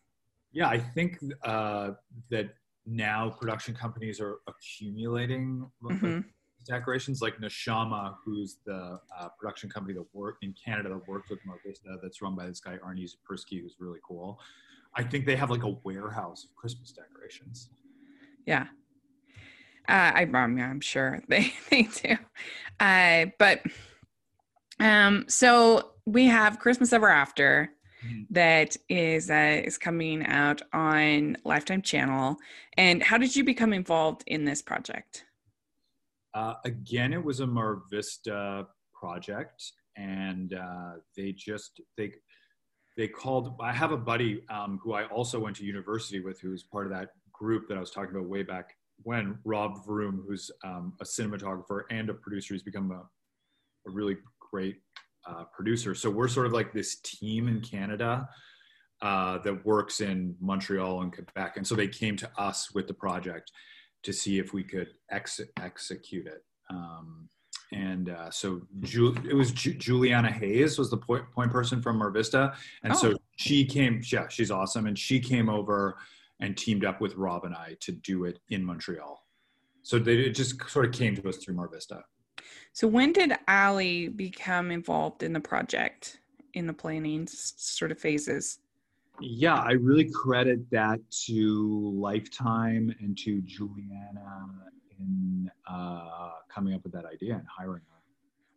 Yeah, 0.52 0.68
I 0.68 0.78
think 0.78 1.18
uh, 1.42 1.92
that 2.30 2.54
now 2.86 3.30
production 3.30 3.74
companies 3.74 4.20
are 4.20 4.38
accumulating 4.46 5.70
Mhm. 5.82 6.24
decorations 6.66 7.20
like 7.20 7.36
Neshama, 7.38 8.16
who's 8.24 8.58
the 8.64 9.00
uh, 9.18 9.28
production 9.38 9.68
company 9.68 9.94
that 9.94 10.06
work 10.14 10.36
in 10.42 10.54
Canada 10.54 10.88
that 10.90 11.08
works 11.08 11.30
with 11.30 11.40
Marvista, 11.44 12.00
that's 12.02 12.22
run 12.22 12.34
by 12.34 12.46
this 12.46 12.60
guy 12.60 12.78
Arnie 12.78 13.08
Zipursky, 13.08 13.60
who's 13.60 13.76
really 13.78 14.00
cool. 14.06 14.40
I 14.94 15.02
think 15.02 15.26
they 15.26 15.36
have 15.36 15.50
like 15.50 15.64
a 15.64 15.70
warehouse 15.82 16.44
of 16.44 16.54
Christmas 16.54 16.92
decorations. 16.92 17.70
Yeah. 18.46 18.66
Uh, 19.88 20.12
I, 20.14 20.20
I'm, 20.22 20.58
I'm 20.58 20.80
sure 20.80 21.22
they, 21.28 21.52
they 21.70 21.82
do. 21.82 22.16
Uh, 22.80 23.26
but 23.38 23.62
um, 24.80 25.24
so 25.28 25.93
we 26.06 26.26
have 26.26 26.58
Christmas 26.58 26.92
Ever 26.92 27.08
After 27.08 27.70
Mhm. 28.04 28.26
that 28.30 28.76
is 28.88 29.30
uh, 29.30 29.62
is 29.64 29.78
coming 29.78 30.26
out 30.26 30.60
on 30.72 31.36
Lifetime 31.44 31.80
Channel. 31.80 32.36
And 32.76 33.02
how 33.02 33.16
did 33.16 33.34
you 33.34 33.44
become 33.44 33.72
involved 33.72 34.24
in 34.26 34.44
this 34.44 34.60
project? 34.60 35.24
Uh, 36.34 36.54
again, 36.64 37.12
it 37.12 37.24
was 37.24 37.40
a 37.40 37.46
Mar 37.46 37.82
Vista 37.90 38.66
project, 38.92 39.72
and 39.96 40.52
uh, 40.54 40.94
they 41.16 41.32
just 41.32 41.80
they 41.96 42.12
they 42.96 43.08
called. 43.08 43.56
I 43.60 43.72
have 43.72 43.92
a 43.92 43.96
buddy 43.96 44.46
um, 44.48 44.78
who 44.82 44.92
I 44.92 45.06
also 45.06 45.38
went 45.40 45.56
to 45.56 45.64
university 45.64 46.20
with, 46.20 46.40
who's 46.40 46.62
part 46.62 46.86
of 46.86 46.92
that 46.92 47.10
group 47.32 47.68
that 47.68 47.76
I 47.76 47.80
was 47.80 47.90
talking 47.90 48.14
about 48.14 48.28
way 48.28 48.42
back 48.42 48.76
when. 49.02 49.38
Rob 49.44 49.84
Vroom, 49.86 50.22
who's 50.26 50.50
um, 50.62 50.94
a 51.00 51.04
cinematographer 51.04 51.82
and 51.90 52.10
a 52.10 52.14
producer, 52.14 52.54
he's 52.54 52.62
become 52.62 52.90
a, 52.90 53.02
a 53.88 53.90
really 53.90 54.16
great 54.50 54.76
uh, 55.26 55.44
producer. 55.52 55.94
So 55.94 56.10
we're 56.10 56.28
sort 56.28 56.46
of 56.46 56.52
like 56.52 56.72
this 56.72 56.96
team 56.96 57.48
in 57.48 57.60
Canada 57.60 58.28
uh, 59.02 59.38
that 59.38 59.64
works 59.64 60.00
in 60.00 60.37
Montreal 60.40 61.02
and 61.02 61.12
Quebec, 61.12 61.56
and 61.56 61.66
so 61.66 61.74
they 61.74 61.88
came 61.88 62.16
to 62.16 62.30
us 62.38 62.72
with 62.74 62.87
the 62.87 62.94
project 62.94 63.50
to 64.02 64.12
see 64.12 64.38
if 64.38 64.52
we 64.52 64.62
could 64.62 64.88
ex- 65.10 65.40
execute 65.60 66.26
it. 66.26 66.44
Um, 66.70 67.28
and 67.72 68.10
uh, 68.10 68.30
so 68.30 68.62
Ju- 68.80 69.16
it 69.28 69.34
was 69.34 69.50
Ju- 69.52 69.74
Juliana 69.74 70.30
Hayes 70.30 70.78
was 70.78 70.90
the 70.90 70.96
point, 70.96 71.24
point 71.32 71.50
person 71.50 71.82
from 71.82 71.98
Mar 71.98 72.10
Vista, 72.10 72.54
and 72.82 72.92
Oh. 72.92 72.96
so 72.96 73.14
she 73.37 73.64
came. 73.64 74.00
Yeah, 74.10 74.28
she's 74.28 74.50
awesome, 74.50 74.87
and 74.87 74.98
she 74.98 75.18
came 75.20 75.48
over 75.48 75.96
and 76.40 76.56
teamed 76.56 76.84
up 76.84 77.00
with 77.00 77.14
Rob 77.16 77.44
and 77.44 77.54
I 77.54 77.76
to 77.80 77.92
do 77.92 78.24
it 78.24 78.38
in 78.50 78.64
Montreal. 78.64 79.24
So 79.82 79.98
they 79.98 80.16
it 80.16 80.30
just 80.34 80.68
sort 80.68 80.84
of 80.87 80.92
came 80.92 81.14
to 81.16 81.28
us 81.28 81.37
through 81.38 81.54
Mar 81.54 81.68
Vista. 81.68 82.02
So 82.72 82.87
when 82.88 83.12
did 83.12 83.33
Ali 83.48 84.09
become 84.09 84.70
involved 84.70 85.22
in 85.22 85.33
the 85.33 85.40
project 85.40 86.20
in 86.54 86.66
the 86.66 86.72
planning 86.72 87.26
sort 87.26 87.90
of 87.92 87.98
phases? 87.98 88.59
Yeah, 89.20 89.54
I 89.57 89.72
really 89.72 90.11
credit 90.11 90.68
that 90.70 90.98
to 91.26 91.92
Lifetime 91.96 92.94
and 93.00 93.16
to 93.18 93.40
Juliana 93.42 94.48
in 94.98 95.50
uh, 95.68 96.30
coming 96.52 96.74
up 96.74 96.83
with 96.83 96.92
that 96.92 97.04
idea 97.04 97.35
and 97.35 97.46
hiring 97.46 97.83
her. 97.90 98.00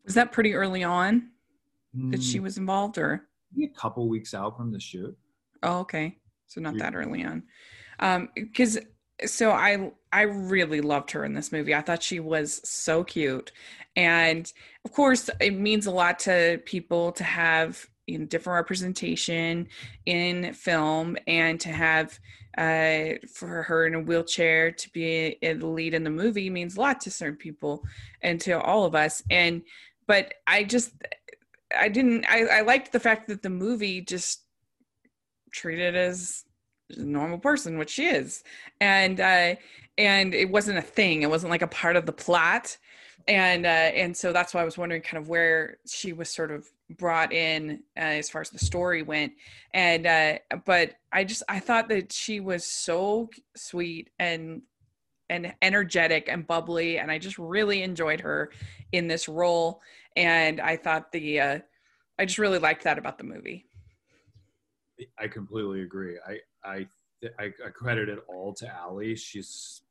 Was 0.05 0.15
that 0.15 0.31
pretty 0.31 0.53
early 0.55 0.83
on 0.83 1.29
that 2.11 2.21
she 2.23 2.39
Mm, 2.39 2.43
was 2.43 2.57
involved 2.57 2.97
or? 2.97 3.27
a 3.61 3.67
couple 3.79 4.07
weeks 4.07 4.33
out 4.33 4.57
from 4.57 4.71
the 4.71 4.79
shoot. 4.79 5.15
Oh, 5.63 5.79
okay. 5.79 6.17
So 6.47 6.61
not 6.61 6.77
that 6.79 6.95
early 6.95 7.23
on. 7.23 7.43
Um, 7.99 8.29
because 8.35 8.77
so 9.25 9.51
I 9.51 9.91
I 10.11 10.21
really 10.21 10.81
loved 10.81 11.11
her 11.11 11.25
in 11.25 11.33
this 11.33 11.51
movie. 11.51 11.73
I 11.73 11.81
thought 11.81 12.03
she 12.03 12.19
was 12.19 12.61
so 12.67 13.03
cute. 13.03 13.51
And 13.95 14.51
of 14.85 14.91
course, 14.91 15.29
it 15.41 15.55
means 15.55 15.85
a 15.85 15.91
lot 15.91 16.19
to 16.19 16.61
people 16.65 17.11
to 17.13 17.23
have 17.23 17.87
you 18.05 18.19
know, 18.19 18.25
different 18.25 18.55
representation 18.55 19.67
in 20.05 20.53
film 20.53 21.17
and 21.27 21.59
to 21.59 21.69
have 21.69 22.19
uh, 22.57 23.13
for 23.31 23.63
her 23.63 23.85
in 23.85 23.95
a 23.95 23.99
wheelchair 23.99 24.71
to 24.71 24.89
be 24.91 25.37
a, 25.41 25.53
the 25.53 25.67
lead 25.67 25.93
in 25.93 26.03
the 26.03 26.09
movie 26.09 26.49
means 26.49 26.75
a 26.75 26.81
lot 26.81 27.01
to 27.01 27.11
certain 27.11 27.37
people 27.37 27.83
and 28.21 28.41
to 28.41 28.59
all 28.59 28.85
of 28.85 28.95
us. 28.95 29.21
And 29.29 29.61
but 30.07 30.33
I 30.47 30.63
just 30.63 30.91
I 31.77 31.89
didn't 31.89 32.25
I, 32.27 32.45
I 32.45 32.61
liked 32.61 32.91
the 32.91 32.99
fact 32.99 33.27
that 33.27 33.41
the 33.41 33.49
movie 33.49 34.01
just 34.01 34.41
treated 35.51 35.95
as 35.95 36.45
normal 36.95 37.37
person, 37.37 37.77
which 37.77 37.91
she 37.91 38.07
is, 38.07 38.43
and 38.79 39.19
uh, 39.19 39.55
and 39.97 40.33
it 40.33 40.49
wasn't 40.49 40.77
a 40.77 40.81
thing. 40.81 41.21
It 41.21 41.29
wasn't 41.29 41.51
like 41.51 41.61
a 41.61 41.67
part 41.67 41.95
of 41.95 42.05
the 42.05 42.13
plot, 42.13 42.77
and 43.27 43.65
uh, 43.65 43.69
and 43.69 44.15
so 44.15 44.31
that's 44.31 44.53
why 44.53 44.61
I 44.61 44.65
was 44.65 44.77
wondering 44.77 45.01
kind 45.01 45.21
of 45.21 45.29
where 45.29 45.77
she 45.85 46.13
was 46.13 46.29
sort 46.29 46.51
of 46.51 46.67
brought 46.89 47.33
in 47.33 47.83
uh, 47.97 48.01
as 48.01 48.29
far 48.29 48.41
as 48.41 48.49
the 48.49 48.59
story 48.59 49.01
went, 49.01 49.33
and 49.73 50.05
uh, 50.07 50.37
but 50.65 50.95
I 51.11 51.23
just 51.23 51.43
I 51.49 51.59
thought 51.59 51.89
that 51.89 52.11
she 52.13 52.39
was 52.39 52.65
so 52.65 53.29
sweet 53.55 54.09
and 54.19 54.61
and 55.29 55.53
energetic 55.61 56.29
and 56.29 56.47
bubbly, 56.47 56.99
and 56.99 57.11
I 57.11 57.17
just 57.17 57.37
really 57.37 57.83
enjoyed 57.83 58.21
her 58.21 58.51
in 58.93 59.07
this 59.07 59.27
role, 59.27 59.81
and 60.15 60.61
I 60.61 60.77
thought 60.77 61.11
the 61.11 61.39
uh, 61.39 61.59
I 62.17 62.25
just 62.25 62.39
really 62.39 62.59
liked 62.59 62.83
that 62.83 62.97
about 62.97 63.17
the 63.17 63.23
movie. 63.25 63.65
I 65.19 65.27
completely 65.27 65.81
agree. 65.81 66.17
I 66.27 66.39
I 66.63 66.87
I, 67.39 67.45
I 67.65 67.69
credit 67.73 68.09
it 68.09 68.19
all 68.27 68.53
to 68.55 68.71
Ali. 68.79 69.15
She's 69.15 69.81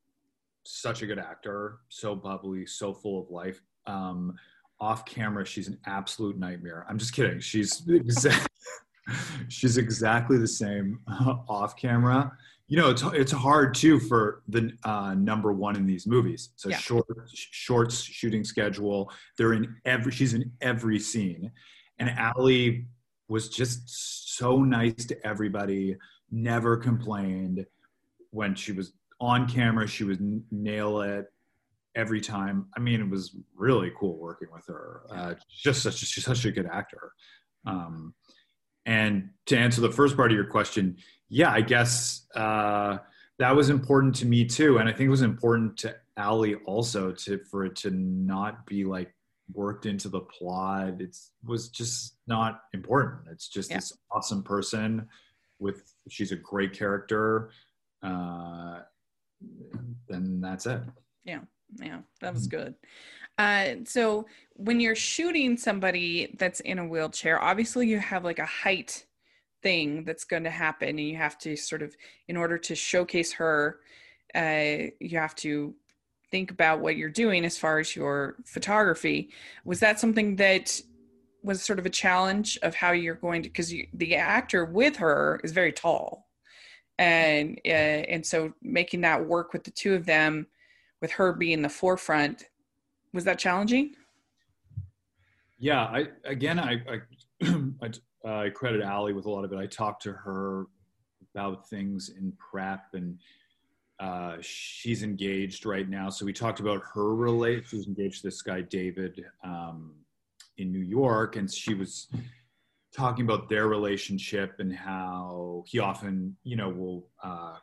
such 0.64 1.02
a 1.02 1.06
good 1.06 1.18
actor, 1.18 1.78
so 1.88 2.14
bubbly, 2.14 2.66
so 2.66 2.92
full 2.94 3.20
of 3.22 3.30
life. 3.30 3.60
Um, 3.86 4.34
off 4.80 5.04
camera, 5.06 5.44
she's 5.44 5.68
an 5.68 5.78
absolute 5.86 6.38
nightmare. 6.38 6.86
I'm 6.88 6.98
just 6.98 7.14
kidding. 7.14 7.40
She's 7.40 7.82
exact, 7.88 8.48
she's 9.48 9.78
exactly 9.78 10.38
the 10.38 10.46
same 10.48 11.00
uh, 11.08 11.36
off 11.48 11.76
camera. 11.76 12.30
You 12.68 12.76
know, 12.78 12.90
it's 12.90 13.02
it's 13.14 13.32
hard 13.32 13.74
too 13.74 14.00
for 14.00 14.42
the 14.48 14.72
uh, 14.84 15.14
number 15.14 15.52
one 15.52 15.76
in 15.76 15.86
these 15.86 16.06
movies. 16.06 16.50
It's 16.54 16.66
a 16.66 16.70
Yeah. 16.70 16.78
short 16.78 17.06
short 17.32 17.92
shooting 17.92 18.42
schedule. 18.44 19.10
They're 19.38 19.52
in 19.54 19.76
every. 19.84 20.10
She's 20.12 20.34
in 20.34 20.50
every 20.60 20.98
scene, 20.98 21.52
and 22.00 22.12
Ali 22.36 22.86
was 23.28 23.48
just 23.48 24.36
so 24.36 24.62
nice 24.62 25.04
to 25.06 25.26
everybody. 25.26 25.96
Never 26.30 26.76
complained 26.76 27.66
when 28.30 28.54
she 28.54 28.72
was 28.72 28.92
on 29.20 29.48
camera. 29.48 29.86
She 29.86 30.04
would 30.04 30.42
nail 30.50 31.00
it 31.00 31.32
every 31.94 32.20
time. 32.20 32.66
I 32.76 32.80
mean, 32.80 33.00
it 33.00 33.08
was 33.08 33.36
really 33.54 33.90
cool 33.98 34.18
working 34.18 34.48
with 34.52 34.66
her. 34.66 35.02
Uh, 35.10 35.34
just 35.48 35.82
such 35.82 35.96
she's 35.96 36.24
such 36.24 36.44
a 36.44 36.50
good 36.52 36.66
actor. 36.66 37.12
Um, 37.64 38.14
and 38.84 39.30
to 39.46 39.58
answer 39.58 39.80
the 39.80 39.90
first 39.90 40.16
part 40.16 40.30
of 40.30 40.36
your 40.36 40.46
question, 40.46 40.96
yeah, 41.28 41.50
I 41.50 41.60
guess 41.60 42.26
uh, 42.36 42.98
that 43.38 43.54
was 43.56 43.70
important 43.70 44.14
to 44.16 44.26
me 44.26 44.44
too, 44.44 44.78
and 44.78 44.88
I 44.88 44.92
think 44.92 45.06
it 45.08 45.10
was 45.10 45.22
important 45.22 45.76
to 45.78 45.96
Ali 46.16 46.54
also 46.66 47.12
to 47.12 47.38
for 47.50 47.64
it 47.64 47.76
to 47.76 47.90
not 47.90 48.64
be 48.66 48.84
like 48.84 49.12
worked 49.52 49.86
into 49.86 50.08
the 50.08 50.20
plot. 50.20 51.00
It 51.00 51.16
was 51.44 51.68
just 51.68 52.16
not 52.26 52.62
important. 52.72 53.28
It's 53.30 53.48
just 53.48 53.70
Yeah. 53.70 53.76
this 53.78 53.92
awesome 54.10 54.42
person 54.42 55.08
with 55.58 55.94
she's 56.08 56.32
a 56.32 56.36
great 56.36 56.72
character. 56.72 57.50
Uh, 58.02 58.80
then 60.08 60.40
that's 60.40 60.66
it. 60.66 60.80
yeah 61.24 61.40
yeah, 61.82 61.98
that 62.20 62.32
was 62.32 62.46
good 62.46 62.74
uh 63.38 63.66
so 63.84 64.24
when 64.54 64.80
you're 64.80 64.94
shooting 64.94 65.56
somebody 65.56 66.34
that's 66.38 66.60
in 66.60 66.78
a 66.78 66.86
wheelchair 66.86 67.42
obviously 67.42 67.86
you 67.86 67.98
have 67.98 68.24
like 68.24 68.38
a 68.38 68.46
height 68.46 69.04
thing 69.62 70.04
that's 70.04 70.24
going 70.24 70.44
to 70.44 70.50
happen 70.50 70.90
and 70.90 71.00
you 71.00 71.16
have 71.16 71.36
to 71.38 71.56
sort 71.56 71.82
of 71.82 71.94
in 72.28 72.36
order 72.36 72.56
to 72.56 72.74
showcase 72.74 73.32
her 73.32 73.80
uh 74.34 74.88
you 75.00 75.18
have 75.18 75.34
to 75.34 75.74
think 76.30 76.50
about 76.50 76.80
what 76.80 76.96
you're 76.96 77.10
doing 77.10 77.44
as 77.44 77.58
far 77.58 77.78
as 77.78 77.94
your 77.94 78.36
photography 78.44 79.30
was 79.64 79.80
that 79.80 80.00
something 80.00 80.36
that 80.36 80.80
was 81.46 81.62
sort 81.62 81.78
of 81.78 81.86
a 81.86 81.90
challenge 81.90 82.58
of 82.62 82.74
how 82.74 82.90
you're 82.92 83.14
going 83.14 83.42
to 83.42 83.48
because 83.48 83.72
the 83.94 84.16
actor 84.16 84.64
with 84.64 84.96
her 84.96 85.40
is 85.44 85.52
very 85.52 85.72
tall 85.72 86.26
and 86.98 87.60
uh, 87.64 87.68
and 87.68 88.26
so 88.26 88.52
making 88.62 89.00
that 89.02 89.24
work 89.24 89.52
with 89.52 89.64
the 89.64 89.70
two 89.70 89.94
of 89.94 90.04
them 90.06 90.46
with 91.00 91.12
her 91.12 91.32
being 91.32 91.62
the 91.62 91.68
forefront 91.68 92.44
was 93.14 93.24
that 93.24 93.38
challenging 93.38 93.94
Yeah, 95.58 95.84
I 95.84 96.08
again, 96.24 96.58
I 96.58 96.82
I, 96.90 97.00
I, 97.82 97.90
uh, 98.24 98.38
I 98.46 98.50
credit 98.50 98.82
Ali 98.82 99.12
with 99.12 99.26
a 99.26 99.30
lot 99.30 99.44
of 99.44 99.52
it. 99.52 99.58
I 99.58 99.66
talked 99.66 100.02
to 100.02 100.12
her 100.12 100.66
about 101.34 101.68
things 101.68 102.10
in 102.10 102.32
prep, 102.32 102.94
and 102.94 103.18
uh, 104.00 104.36
she's 104.40 105.02
engaged 105.02 105.64
right 105.64 105.88
now. 105.88 106.10
So 106.10 106.26
we 106.26 106.32
talked 106.32 106.60
about 106.60 106.82
her 106.94 107.14
relate. 107.14 107.64
She's 107.68 107.86
engaged 107.86 108.22
to 108.22 108.26
this 108.26 108.42
guy 108.42 108.62
David 108.62 109.24
um, 109.44 109.92
in 110.58 110.72
New 110.72 110.80
York, 110.80 111.36
and 111.36 111.50
she 111.52 111.74
was 111.74 112.08
talking 112.94 113.24
about 113.24 113.48
their 113.48 113.68
relationship 113.68 114.54
and 114.58 114.74
how 114.74 115.64
he 115.66 115.78
often, 115.78 116.36
you 116.44 116.56
know, 116.56 116.68
will 116.68 117.08
uh, 117.22 117.56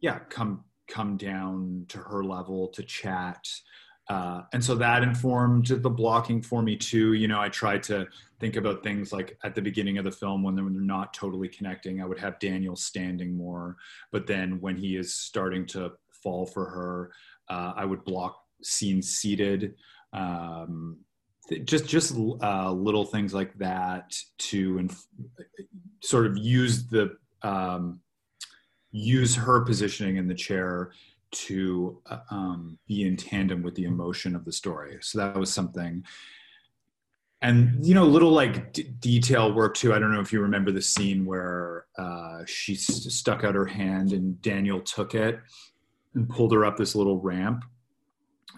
yeah 0.00 0.18
come 0.28 0.64
come 0.88 1.16
down 1.16 1.84
to 1.88 1.98
her 1.98 2.22
level 2.22 2.68
to 2.68 2.82
chat 2.82 3.44
uh, 4.08 4.42
and 4.52 4.64
so 4.64 4.74
that 4.76 5.02
informed 5.02 5.66
the 5.66 5.90
blocking 5.90 6.40
for 6.40 6.62
me 6.62 6.76
too. 6.76 7.14
You 7.14 7.26
know, 7.26 7.40
I 7.40 7.48
tried 7.48 7.82
to 7.84 8.06
think 8.38 8.56
about 8.56 8.82
things 8.84 9.12
like 9.12 9.36
at 9.42 9.54
the 9.54 9.62
beginning 9.62 9.98
of 9.98 10.04
the 10.04 10.12
film 10.12 10.42
when 10.42 10.54
they're, 10.54 10.64
not 10.66 11.12
totally 11.12 11.48
connecting, 11.48 12.00
I 12.00 12.06
would 12.06 12.18
have 12.18 12.38
Daniel 12.38 12.76
standing 12.76 13.36
more. 13.36 13.76
But 14.12 14.26
then 14.26 14.60
when 14.60 14.76
he 14.76 14.96
is 14.96 15.14
starting 15.14 15.66
to 15.68 15.92
fall 16.12 16.46
for 16.46 16.66
her, 16.66 17.10
uh, 17.48 17.72
I 17.74 17.84
would 17.84 18.04
block 18.04 18.40
scenes 18.62 19.08
seated. 19.08 19.74
Um, 20.12 20.98
just 21.64 21.86
just 21.86 22.16
uh, 22.42 22.72
little 22.72 23.04
things 23.04 23.32
like 23.34 23.56
that 23.58 24.16
to 24.38 24.78
inf- 24.78 25.06
sort 26.00 26.26
of 26.26 26.36
use 26.36 26.86
the 26.86 27.16
um, 27.42 28.00
use 28.92 29.34
her 29.36 29.60
positioning 29.60 30.16
in 30.16 30.26
the 30.26 30.34
chair 30.34 30.90
to 31.32 32.00
uh, 32.06 32.18
um, 32.30 32.78
be 32.86 33.02
in 33.06 33.16
tandem 33.16 33.62
with 33.62 33.74
the 33.74 33.84
emotion 33.84 34.34
of 34.34 34.44
the 34.44 34.52
story. 34.52 34.98
So 35.00 35.18
that 35.18 35.36
was 35.36 35.52
something. 35.52 36.04
And 37.42 37.84
you 37.84 37.94
know, 37.94 38.04
little 38.06 38.30
like 38.32 38.72
d- 38.72 38.94
detail 38.98 39.52
work 39.52 39.74
too. 39.74 39.92
I 39.92 39.98
don't 39.98 40.12
know 40.12 40.20
if 40.20 40.32
you 40.32 40.40
remember 40.40 40.72
the 40.72 40.80
scene 40.82 41.26
where 41.26 41.86
uh, 41.98 42.42
she 42.46 42.74
s- 42.74 43.12
stuck 43.14 43.44
out 43.44 43.54
her 43.54 43.66
hand 43.66 44.12
and 44.12 44.40
Daniel 44.40 44.80
took 44.80 45.14
it 45.14 45.38
and 46.14 46.28
pulled 46.28 46.52
her 46.52 46.64
up 46.64 46.76
this 46.78 46.94
little 46.94 47.20
ramp, 47.20 47.64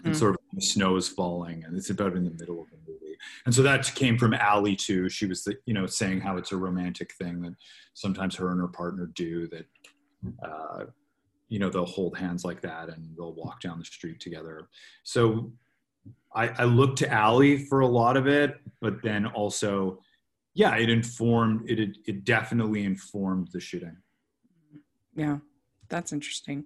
and 0.05 0.13
Mm. 0.13 0.17
sort 0.17 0.35
of 0.35 0.38
the 0.53 0.61
snow 0.61 0.95
is 0.95 1.07
falling, 1.07 1.63
and 1.63 1.77
it's 1.77 1.89
about 1.89 2.15
in 2.15 2.23
the 2.23 2.31
middle 2.31 2.61
of 2.61 2.69
the 2.69 2.77
movie. 2.87 3.17
And 3.45 3.53
so 3.53 3.61
that 3.63 3.93
came 3.95 4.17
from 4.17 4.33
Ali 4.33 4.75
too. 4.75 5.09
She 5.09 5.25
was, 5.25 5.43
the, 5.43 5.57
you 5.65 5.73
know, 5.73 5.85
saying 5.85 6.21
how 6.21 6.37
it's 6.37 6.51
a 6.51 6.57
romantic 6.57 7.13
thing 7.15 7.41
that 7.41 7.55
sometimes 7.93 8.35
her 8.35 8.51
and 8.51 8.59
her 8.59 8.67
partner 8.67 9.09
do 9.13 9.47
that. 9.47 9.65
Uh, 10.43 10.85
you 11.47 11.57
know 11.57 11.69
they'll 11.69 11.85
hold 11.85 12.15
hands 12.15 12.45
like 12.45 12.61
that 12.61 12.89
and 12.89 13.17
they'll 13.17 13.33
walk 13.33 13.59
down 13.61 13.79
the 13.79 13.85
street 13.85 14.19
together 14.19 14.67
so 15.01 15.51
i 16.35 16.49
i 16.49 16.63
look 16.63 16.95
to 16.95 17.11
ali 17.17 17.65
for 17.65 17.79
a 17.79 17.87
lot 17.87 18.15
of 18.15 18.27
it 18.27 18.57
but 18.81 19.01
then 19.01 19.25
also 19.25 19.97
yeah, 20.59 20.75
it 20.75 20.89
informed 20.89 21.69
it. 21.69 21.97
It 22.05 22.25
definitely 22.25 22.83
informed 22.83 23.49
the 23.53 23.59
shooting. 23.59 23.95
Yeah, 25.15 25.37
that's 25.89 26.13
interesting. 26.13 26.65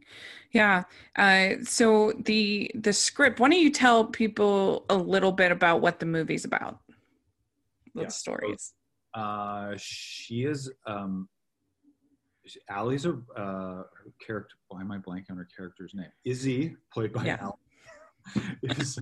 Yeah. 0.51 0.83
Uh, 1.15 1.63
so 1.63 2.13
the 2.25 2.69
the 2.75 2.93
script. 2.93 3.39
Why 3.39 3.49
don't 3.49 3.59
you 3.59 3.71
tell 3.71 4.05
people 4.05 4.86
a 4.89 4.95
little 4.95 5.31
bit 5.31 5.51
about 5.51 5.81
what 5.81 5.99
the 5.99 6.05
movie's 6.05 6.45
about? 6.45 6.79
The 7.95 8.03
Yeah. 8.03 8.07
stories. 8.09 8.73
Uh, 9.13 9.73
she 9.77 10.43
is 10.43 10.71
um, 10.86 11.29
Ali's 12.69 13.05
a 13.05 13.12
uh, 13.38 13.83
her 13.83 14.13
character. 14.25 14.55
Why 14.67 14.81
am 14.81 14.91
I 14.91 14.97
blanking 14.97 15.31
on 15.31 15.38
her 15.38 15.47
character's 15.55 15.93
name? 15.93 16.12
Izzy, 16.25 16.75
played 16.91 17.13
by 17.13 17.25
Yeah. 17.25 17.38
Ali. 17.41 17.53
is, 18.63 18.99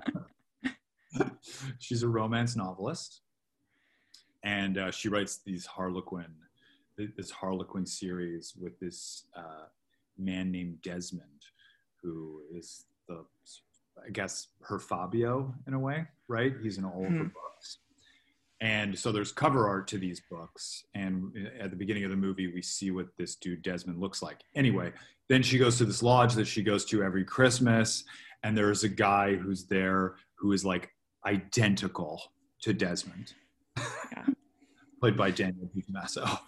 she's 1.79 2.03
a 2.03 2.07
romance 2.07 2.55
novelist, 2.55 3.21
and 4.43 4.77
uh, 4.77 4.91
she 4.91 5.09
writes 5.09 5.41
these 5.45 5.65
Harlequin, 5.65 6.33
this 6.97 7.31
Harlequin 7.31 7.85
series 7.85 8.53
with 8.59 8.79
this 8.79 9.25
uh, 9.35 9.65
man 10.17 10.51
named 10.51 10.81
Desmond, 10.81 11.25
who 12.01 12.41
is 12.53 12.85
the, 13.07 13.25
I 14.05 14.09
guess, 14.11 14.47
her 14.61 14.79
Fabio 14.79 15.53
in 15.67 15.73
a 15.73 15.79
way, 15.79 16.05
right? 16.27 16.53
He's 16.61 16.77
in 16.77 16.85
all 16.85 17.03
of 17.05 17.11
her 17.11 17.17
Hmm. 17.17 17.27
books. 17.27 17.77
And 18.59 18.97
so 18.97 19.11
there's 19.11 19.31
cover 19.31 19.67
art 19.67 19.87
to 19.87 19.97
these 19.97 20.21
books. 20.29 20.85
And 20.93 21.49
at 21.59 21.71
the 21.71 21.75
beginning 21.75 22.03
of 22.03 22.11
the 22.11 22.15
movie, 22.17 22.53
we 22.53 22.61
see 22.61 22.91
what 22.91 23.07
this 23.17 23.35
dude 23.35 23.63
Desmond 23.63 23.99
looks 23.99 24.21
like. 24.21 24.43
Anyway, 24.55 24.93
then 25.29 25.41
she 25.41 25.57
goes 25.57 25.79
to 25.79 25.85
this 25.85 26.03
lodge 26.03 26.35
that 26.35 26.45
she 26.45 26.61
goes 26.61 26.85
to 26.85 27.01
every 27.03 27.25
Christmas. 27.25 28.03
And 28.43 28.55
there's 28.55 28.83
a 28.83 28.89
guy 28.89 29.35
who's 29.35 29.65
there 29.65 30.15
who 30.35 30.51
is 30.51 30.63
like 30.63 30.91
identical 31.25 32.21
to 32.61 32.73
Desmond, 32.73 33.33
Yeah. 34.11 34.25
played 34.99 35.17
by 35.17 35.31
Daniel 35.31 35.65
di 35.73 35.81
Tomasso. 35.81 36.39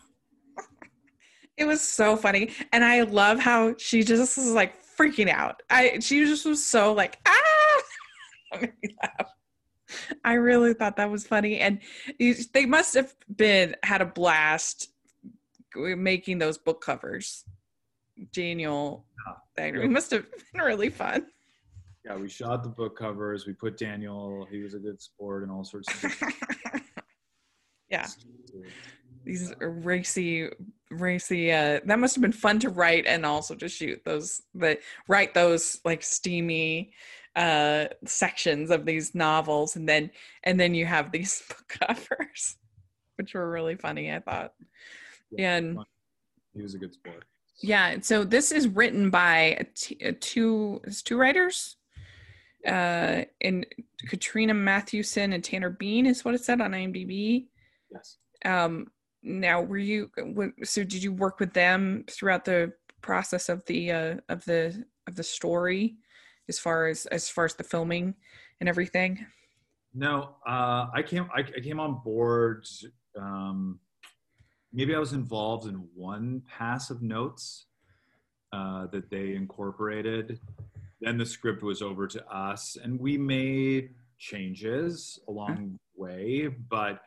It 1.57 1.65
was 1.65 1.81
so 1.81 2.15
funny, 2.17 2.51
and 2.71 2.83
I 2.83 3.01
love 3.03 3.39
how 3.39 3.75
she 3.77 4.03
just 4.03 4.37
was 4.37 4.51
like 4.51 4.73
freaking 4.97 5.29
out. 5.29 5.61
I 5.69 5.99
she 5.99 6.25
just 6.25 6.45
was 6.45 6.65
so 6.65 6.93
like 6.93 7.19
ah. 7.25 7.81
It 8.53 8.61
made 8.61 8.73
me 8.83 8.95
laugh. 9.01 9.29
I 10.23 10.33
really 10.33 10.73
thought 10.73 10.95
that 10.97 11.09
was 11.09 11.25
funny, 11.25 11.59
and 11.59 11.79
they 12.53 12.65
must 12.65 12.93
have 12.95 13.13
been 13.35 13.75
had 13.83 14.01
a 14.01 14.05
blast 14.05 14.89
making 15.75 16.37
those 16.39 16.57
book 16.57 16.81
covers. 16.81 17.43
Daniel, 18.31 19.05
Yeah. 19.57 19.65
it 19.81 19.89
must 19.89 20.11
have 20.11 20.25
been 20.53 20.61
really 20.61 20.89
fun. 20.89 21.25
Yeah, 22.05 22.15
we 22.17 22.29
shot 22.29 22.63
the 22.63 22.69
book 22.69 22.97
covers. 22.97 23.47
We 23.47 23.53
put 23.53 23.77
Daniel, 23.77 24.45
he 24.51 24.61
was 24.61 24.73
a 24.73 24.79
good 24.79 25.01
sport 25.01 25.43
and 25.43 25.51
all 25.51 25.63
sorts 25.63 25.87
of 26.03 26.13
yeah, 27.89 28.07
these 29.23 29.53
racy, 29.59 30.49
racy. 31.01 31.51
Uh, 31.51 31.79
that 31.85 31.99
must 31.99 32.15
have 32.15 32.21
been 32.21 32.31
fun 32.31 32.59
to 32.59 32.69
write 32.69 33.05
and 33.05 33.25
also 33.25 33.55
to 33.55 33.67
shoot 33.69 34.01
those. 34.05 34.41
The 34.53 34.79
write 35.07 35.33
those 35.33 35.79
like 35.85 36.03
steamy 36.03 36.91
uh 37.35 37.85
sections 38.05 38.69
of 38.69 38.85
these 38.85 39.15
novels 39.15 39.75
and 39.75 39.89
then 39.89 40.11
and 40.43 40.59
then 40.59 40.75
you 40.75 40.85
have 40.85 41.11
these 41.11 41.41
book 41.49 41.67
covers 41.67 42.57
which 43.15 43.33
were 43.33 43.49
really 43.49 43.73
funny 43.75 44.13
i 44.13 44.19
thought 44.19 44.53
and 45.39 45.79
He 46.53 46.61
was 46.61 46.75
a 46.75 46.77
good 46.77 46.93
sport. 46.93 47.23
yeah 47.59 47.95
so 48.01 48.23
this 48.23 48.51
is 48.51 48.67
written 48.67 49.09
by 49.09 49.65
t- 49.73 49.95
two 50.19 50.79
two 51.05 51.17
writers 51.17 51.75
uh 52.67 53.23
and 53.41 53.65
katrina 54.07 54.53
mathewson 54.53 55.33
and 55.33 55.43
tanner 55.43 55.71
bean 55.71 56.05
is 56.05 56.23
what 56.23 56.35
it 56.35 56.43
said 56.43 56.61
on 56.61 56.73
imdb 56.73 57.47
Yes. 57.91 58.17
um 58.45 58.91
now 59.23 59.61
were 59.61 59.77
you 59.77 60.11
so 60.63 60.83
did 60.83 61.01
you 61.01 61.13
work 61.13 61.39
with 61.39 61.53
them 61.53 62.03
throughout 62.09 62.45
the 62.45 62.71
process 63.01 63.49
of 63.49 63.65
the 63.65 63.91
uh 63.91 64.15
of 64.29 64.43
the 64.45 64.85
of 65.07 65.15
the 65.15 65.23
story 65.23 65.95
as 66.49 66.59
far 66.59 66.87
as 66.87 67.05
as 67.07 67.29
far 67.29 67.45
as 67.45 67.55
the 67.55 67.63
filming 67.63 68.13
and 68.59 68.69
everything 68.69 69.25
No, 69.93 70.35
uh, 70.47 70.87
I 70.93 71.03
came. 71.05 71.29
I, 71.35 71.41
I 71.41 71.59
came 71.61 71.79
on 71.79 72.01
board. 72.03 72.65
Um, 73.17 73.79
maybe 74.71 74.95
I 74.95 74.99
was 74.99 75.13
involved 75.13 75.67
in 75.67 75.87
one 75.93 76.41
pass 76.47 76.89
of 76.89 77.01
notes 77.03 77.67
uh, 78.51 78.87
that 78.87 79.09
they 79.09 79.35
incorporated. 79.35 80.39
Then 80.99 81.17
the 81.17 81.25
script 81.25 81.61
was 81.61 81.81
over 81.81 82.07
to 82.07 82.25
us, 82.27 82.75
and 82.81 82.99
we 82.99 83.17
made 83.17 83.91
changes 84.17 85.19
along 85.27 85.77
the 85.77 86.01
way. 86.01 86.47
But 86.47 87.01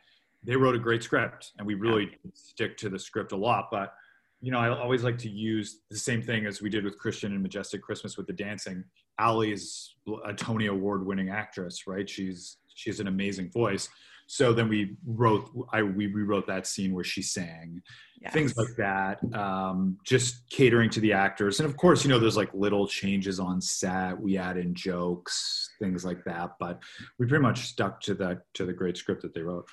they 0.47 0.57
wrote 0.57 0.77
a 0.77 0.79
great 0.79 1.03
script, 1.03 1.53
and 1.59 1.67
we 1.67 1.75
really 1.75 2.11
stick 2.35 2.77
to 2.79 2.89
the 2.89 2.99
script 2.99 3.33
a 3.33 3.37
lot. 3.37 3.67
But 3.71 3.93
you 4.41 4.53
know, 4.53 4.59
I 4.59 4.69
always 4.69 5.03
like 5.03 5.19
to 5.19 5.31
use 5.31 5.81
the 5.91 5.99
same 5.99 6.23
thing 6.23 6.47
as 6.47 6.61
we 6.61 6.71
did 6.71 6.85
with 6.85 6.99
Christian 6.99 7.33
and 7.33 7.43
Majestic 7.43 7.83
Christmas 7.83 8.17
with 8.17 8.27
the 8.27 8.33
dancing. 8.33 8.85
Ali 9.19 9.53
is 9.53 9.95
a 10.25 10.35
Tony 10.35 10.67
Award-winning 10.67 11.31
actress, 11.31 11.87
right? 11.87 12.09
She's 12.09 12.59
she 12.75 12.91
has 12.91 13.01
an 13.01 13.09
amazing 13.09 13.51
voice. 13.51 13.89
So 14.29 14.53
then 14.53 14.69
we 14.69 14.97
wrote, 15.07 15.49
I 15.73 15.83
we 15.83 16.09
rewrote 16.09 16.47
that 16.49 16.67
scene 16.67 16.93
where 16.93 17.05
she 17.05 17.23
sang, 17.23 17.81
yeah 18.21 18.31
things 18.31 18.57
like 18.57 18.75
that. 18.77 19.19
Um, 19.35 19.99
just 20.05 20.49
catering 20.51 20.91
to 20.91 21.01
the 21.01 21.13
actors, 21.13 21.61
and 21.61 21.69
of 21.69 21.77
course, 21.77 22.05
you 22.05 22.11
know, 22.11 22.19
there's 22.19 22.37
like 22.37 22.53
little 22.53 22.87
changes 22.87 23.41
on 23.41 23.61
set. 23.61 24.21
We 24.21 24.37
add 24.37 24.59
in 24.59 24.75
jokes, 24.75 25.71
things 25.81 26.05
like 26.05 26.25
that. 26.25 26.57
But 26.61 26.81
we 27.19 27.27
pretty 27.27 27.43
much 27.43 27.67
stuck 27.67 28.01
to 28.03 28.15
that 28.15 28.43
to 28.55 28.67
the 28.67 28.73
great 28.73 28.97
script 28.97 29.23
that 29.23 29.33
they 29.33 29.43
wrote. 29.43 29.67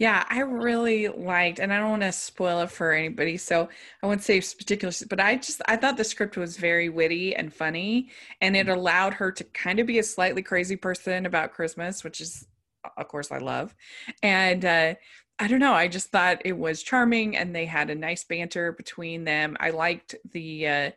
Yeah, 0.00 0.24
I 0.30 0.40
really 0.40 1.08
liked, 1.08 1.58
and 1.58 1.72
I 1.72 1.78
don't 1.78 1.90
want 1.90 2.02
to 2.02 2.12
spoil 2.12 2.62
it 2.62 2.70
for 2.70 2.92
anybody, 2.92 3.36
so 3.36 3.68
I 4.02 4.06
won't 4.06 4.22
say 4.22 4.40
particular, 4.40 4.92
but 5.10 5.20
I 5.20 5.36
just 5.36 5.60
I 5.68 5.76
thought 5.76 5.98
the 5.98 6.04
script 6.04 6.38
was 6.38 6.56
very 6.56 6.88
witty 6.88 7.36
and 7.36 7.52
funny, 7.52 8.08
and 8.40 8.56
it 8.56 8.68
allowed 8.70 9.12
her 9.14 9.30
to 9.32 9.44
kind 9.44 9.78
of 9.78 9.86
be 9.86 9.98
a 9.98 10.02
slightly 10.02 10.40
crazy 10.42 10.76
person 10.76 11.26
about 11.26 11.52
Christmas, 11.52 12.02
which 12.02 12.22
is, 12.22 12.46
of 12.96 13.08
course, 13.08 13.30
I 13.30 13.38
love, 13.38 13.74
and 14.22 14.64
uh, 14.64 14.94
I 15.38 15.48
don't 15.48 15.60
know, 15.60 15.74
I 15.74 15.86
just 15.86 16.08
thought 16.10 16.40
it 16.46 16.56
was 16.56 16.82
charming, 16.82 17.36
and 17.36 17.54
they 17.54 17.66
had 17.66 17.90
a 17.90 17.94
nice 17.94 18.24
banter 18.24 18.72
between 18.72 19.24
them. 19.24 19.54
I 19.60 19.68
liked 19.70 20.14
the 20.32 20.66
uh, 20.66 20.90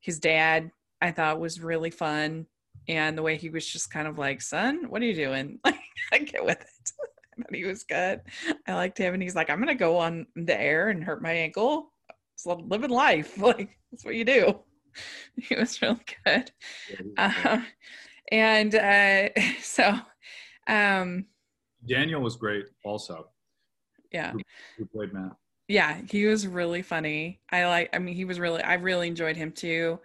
his 0.00 0.18
dad. 0.18 0.70
I 1.02 1.10
thought 1.10 1.40
was 1.40 1.60
really 1.60 1.90
fun, 1.90 2.46
and 2.88 3.18
the 3.18 3.22
way 3.22 3.36
he 3.36 3.50
was 3.50 3.66
just 3.70 3.90
kind 3.92 4.08
of 4.08 4.16
like, 4.18 4.40
"Son, 4.40 4.88
what 4.88 5.02
are 5.02 5.06
you 5.06 5.14
doing?" 5.14 5.60
Like, 5.64 5.76
I 6.12 6.18
get 6.20 6.44
with 6.44 6.60
it. 6.62 7.15
but 7.48 7.54
he 7.54 7.64
was 7.64 7.84
good. 7.84 8.22
I 8.66 8.74
liked 8.74 8.98
him, 8.98 9.14
and 9.14 9.22
he's 9.22 9.34
like, 9.36 9.50
"I'm 9.50 9.58
gonna 9.58 9.74
go 9.74 9.98
on 9.98 10.26
the 10.36 10.58
air 10.58 10.88
and 10.88 11.02
hurt 11.04 11.22
my 11.22 11.32
ankle. 11.32 11.92
It's 12.34 12.46
living 12.46 12.90
life. 12.90 13.36
Like 13.38 13.78
that's 13.90 14.04
what 14.04 14.14
you 14.14 14.24
do." 14.24 14.60
He 15.36 15.54
was 15.54 15.82
really 15.82 16.00
good, 16.24 16.50
uh, 17.18 17.60
and 18.32 18.74
uh, 18.74 19.28
so, 19.60 19.94
um, 20.66 21.26
Daniel 21.86 22.20
was 22.20 22.36
great, 22.36 22.66
also. 22.84 23.30
yeah, 24.12 24.32
Who 24.78 24.86
played 24.86 25.12
Matt? 25.12 25.32
yeah, 25.68 26.00
he 26.10 26.26
was 26.26 26.46
really 26.46 26.82
funny. 26.82 27.40
I 27.50 27.66
like. 27.66 27.90
I 27.94 27.98
mean, 27.98 28.14
he 28.14 28.24
was 28.24 28.38
really. 28.40 28.62
I 28.62 28.74
really 28.74 29.08
enjoyed 29.08 29.36
him 29.36 29.52
too, 29.52 30.00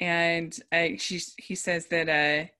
and 0.00 0.56
uh, 0.72 0.88
she 0.98 1.20
he 1.38 1.54
says 1.54 1.86
that. 1.86 2.08
uh 2.08 2.50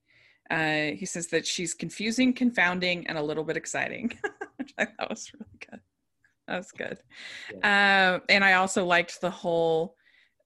uh, 0.50 0.94
he 0.96 1.04
says 1.06 1.26
that 1.28 1.46
she's 1.46 1.74
confusing, 1.74 2.32
confounding, 2.32 3.06
and 3.06 3.18
a 3.18 3.22
little 3.22 3.44
bit 3.44 3.56
exciting, 3.56 4.12
which 4.56 4.72
I 4.78 4.84
thought 4.86 5.10
was 5.10 5.32
really 5.34 5.58
good. 5.70 5.80
That 6.48 6.56
was 6.58 6.72
good. 6.72 6.98
Um, 7.64 8.22
and 8.28 8.44
I 8.44 8.54
also 8.54 8.84
liked 8.84 9.20
the 9.20 9.30
whole 9.30 9.96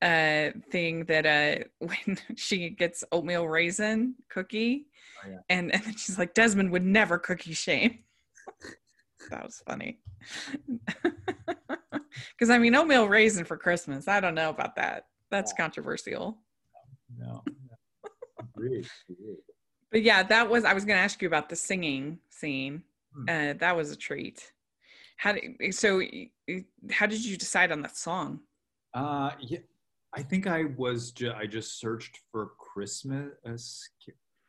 uh, 0.00 0.50
thing 0.70 1.04
that 1.06 1.26
uh, 1.26 1.64
when 1.78 2.18
she 2.36 2.70
gets 2.70 3.04
oatmeal 3.12 3.46
raisin 3.48 4.14
cookie, 4.30 4.86
Oh, 5.22 5.28
yeah. 5.28 5.36
and, 5.50 5.70
and 5.74 5.84
then 5.84 5.94
she's 5.96 6.18
like, 6.18 6.32
Desmond 6.32 6.70
would 6.72 6.84
never 6.84 7.18
cookie 7.18 7.52
shame. 7.52 7.98
that 9.30 9.44
was 9.44 9.62
funny. 9.66 10.00
Because 12.32 12.48
I 12.48 12.56
mean, 12.56 12.74
oatmeal 12.74 13.06
raisin 13.06 13.44
for 13.44 13.58
Christmas, 13.58 14.08
I 14.08 14.20
don't 14.20 14.34
know 14.34 14.48
about 14.48 14.76
that. 14.76 15.08
That's 15.30 15.52
Yeah. 15.52 15.62
controversial. 15.62 16.38
No. 17.18 17.44
Agreed. 18.56 18.86
Agreed. 19.10 19.36
But 19.92 20.02
yeah, 20.02 20.22
that 20.22 20.48
was. 20.48 20.64
I 20.64 20.72
was 20.72 20.84
going 20.84 20.96
to 20.96 21.02
ask 21.02 21.20
you 21.22 21.28
about 21.28 21.48
the 21.48 21.56
singing 21.56 22.18
scene. 22.30 22.82
Hmm. 23.14 23.24
Uh, 23.28 23.52
that 23.58 23.76
was 23.76 23.90
a 23.90 23.96
treat. 23.96 24.52
How 25.16 25.32
did 25.32 25.74
so? 25.74 25.98
y- 25.98 26.30
y- 26.48 26.64
How 26.90 27.06
did 27.06 27.24
you 27.24 27.36
decide 27.36 27.72
on 27.72 27.82
that 27.82 27.96
song? 27.96 28.40
Uh, 28.94 29.30
yeah, 29.40 29.58
I 30.14 30.22
think 30.22 30.46
I 30.46 30.64
was. 30.76 31.10
Ju- 31.10 31.32
I 31.36 31.46
just 31.46 31.78
searched 31.80 32.20
for 32.30 32.52
Christmas. 32.58 33.88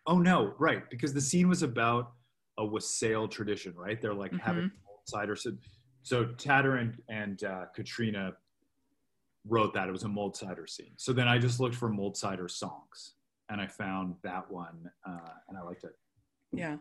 Oh 0.07 0.19
no, 0.19 0.53
right, 0.59 0.89
because 0.89 1.13
the 1.13 1.21
scene 1.21 1.47
was 1.49 1.63
about 1.63 2.13
a 2.57 2.65
wassail 2.65 3.27
tradition, 3.27 3.73
right? 3.75 4.01
They're 4.01 4.13
like 4.13 4.33
having 4.39 4.71
old 4.87 4.99
cider. 5.05 5.35
So, 5.35 5.51
so 6.03 6.25
Tanner 6.37 6.77
and 6.77 7.01
and 7.09 7.43
uh, 7.43 7.65
Katrina 7.75 8.33
wrote 9.47 9.73
that 9.73 9.87
it 9.87 9.91
was 9.91 10.03
a 10.03 10.07
mulled 10.07 10.35
cider 10.37 10.67
scene. 10.67 10.93
So 10.97 11.13
then 11.13 11.27
I 11.27 11.39
just 11.39 11.59
looked 11.59 11.75
for 11.75 11.89
mulled 11.89 12.15
cider 12.15 12.47
songs, 12.47 13.15
and 13.51 13.59
I 13.59 13.67
found 13.67 14.15
that 14.23 14.49
one, 14.49 14.89
uh, 15.05 15.33
and 15.49 15.57
I 15.57 15.61
liked 15.61 15.83
it. 15.83 15.95
Yeah, 16.53 16.77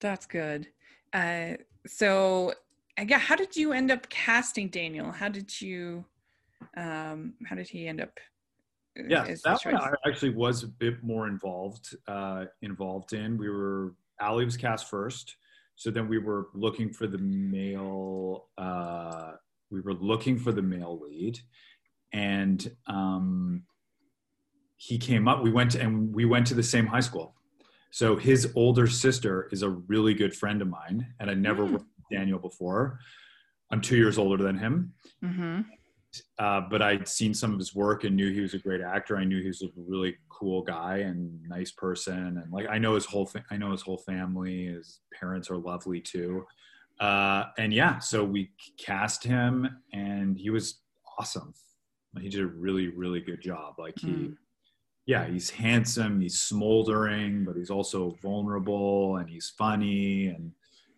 that's 0.00 0.26
good. 0.26 0.66
Uh, 1.12 1.54
so 1.86 2.52
yeah, 2.98 3.18
how 3.18 3.36
did 3.36 3.56
you 3.56 3.72
end 3.72 3.90
up 3.90 4.08
casting 4.10 4.68
Daniel? 4.68 5.12
How 5.12 5.28
did 5.28 5.60
you, 5.60 6.04
um, 6.76 7.34
how 7.46 7.54
did 7.56 7.68
he 7.68 7.86
end 7.88 8.00
up? 8.00 8.18
uh, 8.98 9.04
yeah 9.08 9.34
that 9.44 9.58
one 9.64 9.74
i 9.76 9.90
actually 10.06 10.28
was 10.28 10.64
a 10.64 10.66
bit 10.66 11.02
more 11.02 11.26
involved 11.26 11.96
uh 12.08 12.44
involved 12.60 13.14
in 13.14 13.38
we 13.38 13.48
were 13.48 13.94
ali 14.20 14.44
was 14.44 14.54
cast 14.54 14.90
first 14.90 15.36
so 15.76 15.90
then 15.90 16.06
we 16.06 16.18
were 16.18 16.48
looking 16.52 16.92
for 16.92 17.06
the 17.06 17.16
male 17.16 18.48
uh 18.58 19.32
we 19.70 19.80
were 19.80 19.94
looking 19.94 20.38
for 20.38 20.52
the 20.52 20.60
male 20.60 21.00
lead 21.02 21.38
and 22.12 22.70
um 22.86 23.62
he 24.88 24.98
came 24.98 25.28
up 25.28 25.42
we 25.42 25.52
went 25.58 25.70
to, 25.72 25.80
and 25.80 26.12
we 26.18 26.24
went 26.24 26.44
to 26.46 26.54
the 26.54 26.62
same 26.74 26.86
high 26.86 27.00
school 27.08 27.34
so 27.90 28.16
his 28.16 28.40
older 28.56 28.86
sister 29.04 29.48
is 29.52 29.62
a 29.62 29.68
really 29.92 30.14
good 30.14 30.34
friend 30.34 30.60
of 30.62 30.68
mine 30.68 30.98
and 31.20 31.30
i 31.30 31.34
never 31.34 31.64
Hmm. 31.66 31.72
worked 31.74 31.84
with 31.98 32.08
daniel 32.18 32.38
before 32.48 32.98
i'm 33.70 33.80
two 33.80 33.96
years 33.96 34.18
older 34.18 34.42
than 34.42 34.58
him 34.58 34.74
Mhm. 35.22 35.64
uh, 36.38 36.60
but 36.72 36.82
I'd 36.82 37.08
seen 37.08 37.32
some 37.32 37.52
of 37.54 37.58
his 37.58 37.74
work 37.74 38.04
and 38.04 38.14
knew 38.16 38.30
he 38.32 38.42
was 38.42 38.52
a 38.52 38.58
great 38.58 38.82
actor. 38.82 39.16
I 39.16 39.24
knew 39.24 39.40
he 39.40 39.46
was 39.54 39.62
a 39.62 39.70
really 39.76 40.12
cool 40.28 40.60
guy 40.62 40.96
and 41.08 41.42
nice 41.56 41.70
person, 41.84 42.20
and 42.40 42.52
like 42.52 42.66
I 42.68 42.76
know 42.76 42.94
his 42.96 43.06
whole 43.06 43.24
fa- 43.32 43.46
I 43.50 43.56
know 43.56 43.70
his 43.72 43.80
whole 43.80 43.96
family. 43.96 44.66
His 44.66 45.00
parents 45.18 45.50
are 45.50 45.56
lovely 45.56 46.00
too, 46.02 46.44
uh, 47.00 47.44
and 47.56 47.72
yeah, 47.72 47.98
so 47.98 48.18
we 48.26 48.50
cast 48.76 49.24
him, 49.24 49.52
and 49.94 50.36
he 50.36 50.50
was 50.50 50.82
awesome. 51.18 51.54
He 52.20 52.28
did 52.28 52.40
a 52.42 52.46
really 52.66 52.88
really 52.88 53.22
good 53.22 53.40
job. 53.40 53.78
Like 53.78 53.98
he, 53.98 54.12
Mm. 54.12 54.36
Yeah, 55.06 55.26
he's 55.26 55.50
handsome, 55.50 56.20
he's 56.20 56.38
smoldering, 56.38 57.44
but 57.44 57.56
he's 57.56 57.70
also 57.70 58.16
vulnerable, 58.22 59.16
and 59.16 59.28
he's 59.28 59.50
funny, 59.50 60.28
and 60.28 60.52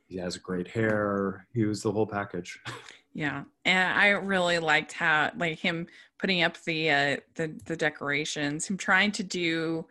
he 0.06 0.16
has 0.18 0.36
great 0.36 0.68
hair. 0.68 1.46
He 1.54 1.64
was 1.64 1.82
the 1.82 1.92
whole 1.92 2.06
package. 2.06 2.58
Yeah, 3.16 3.44
and 3.64 3.96
I 3.96 4.08
really 4.08 4.58
liked 4.58 4.92
how 4.92 5.30
like 5.36 5.60
him 5.60 5.86
putting 6.18 6.42
up 6.42 6.60
the 6.64 6.90
uh, 6.90 7.16
the 7.36 7.54
the 7.64 7.76
decorations, 7.76 8.66
him 8.66 8.76
trying 8.76 9.12
to 9.12 9.22
do 9.22 9.86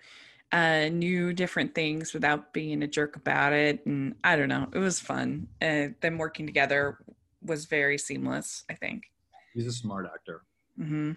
uh, 0.51 0.89
new 0.89 1.31
different 1.31 1.73
things 1.73 2.13
without 2.13 2.51
being 2.51 2.83
a 2.83 2.87
jerk 2.87 3.15
about 3.15 3.53
it, 3.53 3.85
and 3.85 4.15
I 4.25 4.35
don't 4.35 4.49
know, 4.49 4.67
it 4.73 4.77
was 4.77 4.99
fun. 4.99 5.47
Uh, 5.61 5.87
them 6.01 6.17
working 6.17 6.45
together 6.45 6.97
was 7.41 7.63
very 7.63 7.97
seamless. 7.97 8.65
I 8.69 8.73
think. 8.73 9.05
He's 9.53 9.67
a 9.67 9.71
smart 9.71 10.05
actor. 10.13 10.41
hmm 10.77 11.13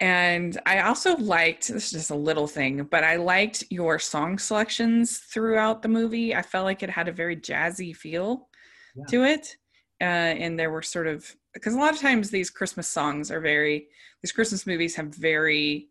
And 0.00 0.60
I 0.64 0.80
also 0.80 1.16
liked 1.16 1.68
this 1.68 1.86
is 1.86 1.90
just 1.92 2.10
a 2.10 2.14
little 2.14 2.46
thing, 2.46 2.84
but 2.84 3.02
I 3.02 3.16
liked 3.16 3.64
your 3.70 3.98
song 3.98 4.38
selections 4.38 5.18
throughout 5.18 5.82
the 5.82 5.88
movie. 5.88 6.34
I 6.34 6.42
felt 6.42 6.64
like 6.64 6.82
it 6.84 6.90
had 6.90 7.08
a 7.08 7.12
very 7.12 7.36
jazzy 7.36 7.94
feel 7.94 8.48
Yeah. 8.94 9.04
to 9.10 9.24
it. 9.24 9.56
Uh, 10.00 10.04
and 10.04 10.58
there 10.58 10.70
were 10.70 10.82
sort 10.82 11.08
of 11.08 11.34
because 11.52 11.74
a 11.74 11.78
lot 11.78 11.92
of 11.92 12.00
times 12.00 12.30
these 12.30 12.50
Christmas 12.50 12.86
songs 12.86 13.32
are 13.32 13.40
very 13.40 13.88
these 14.22 14.30
Christmas 14.30 14.66
movies 14.66 14.94
have 14.94 15.06
very 15.14 15.88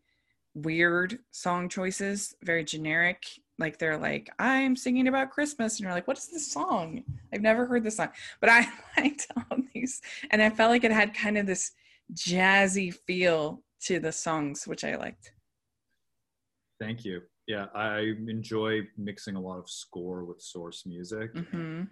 weird 0.53 1.19
song 1.31 1.67
choices, 1.67 2.33
very 2.43 2.63
generic. 2.63 3.25
Like 3.59 3.77
they're 3.79 3.97
like, 3.97 4.29
I'm 4.39 4.75
singing 4.75 5.07
about 5.07 5.31
Christmas, 5.31 5.73
and 5.73 5.81
you're 5.83 5.91
like, 5.93 6.07
what 6.07 6.17
is 6.17 6.27
this 6.27 6.49
song? 6.51 7.03
I've 7.33 7.41
never 7.41 7.65
heard 7.65 7.83
this 7.83 7.97
song. 7.97 8.09
But 8.39 8.49
I 8.49 8.67
liked 8.97 9.27
all 9.35 9.57
these, 9.73 10.01
and 10.31 10.41
I 10.41 10.49
felt 10.49 10.69
like 10.71 10.83
it 10.85 10.91
had 10.91 11.13
kind 11.13 11.37
of 11.37 11.45
this 11.45 11.71
jazzy 12.13 12.93
feel 12.93 13.63
to 13.81 13.99
the 13.99 14.11
songs, 14.11 14.67
which 14.67 14.83
I 14.83 14.95
liked. 14.95 15.33
Thank 16.79 17.05
you. 17.05 17.21
Yeah, 17.47 17.67
I 17.73 18.13
enjoy 18.27 18.81
mixing 18.97 19.35
a 19.35 19.39
lot 19.39 19.57
of 19.57 19.69
score 19.69 20.25
with 20.25 20.41
source 20.41 20.85
music. 20.85 21.31
hmm 21.33 21.83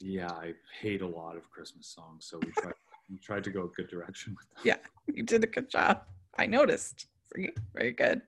Yeah, 0.00 0.30
I 0.30 0.52
hate 0.80 1.02
a 1.02 1.06
lot 1.06 1.36
of 1.36 1.50
Christmas 1.50 1.88
songs, 1.94 2.26
so 2.28 2.38
we 2.38 2.52
tried 2.52 2.74
we 3.10 3.18
tried 3.18 3.44
to 3.44 3.50
go 3.50 3.64
a 3.64 3.68
good 3.68 3.88
direction 3.88 4.34
with 4.36 4.48
them. 4.50 4.62
Yeah, 4.64 5.14
you 5.14 5.22
did 5.22 5.44
a 5.44 5.46
good 5.46 5.68
job. 5.70 6.02
I 6.38 6.46
noticed. 6.46 7.06
Very 7.74 7.92
good. 7.92 8.22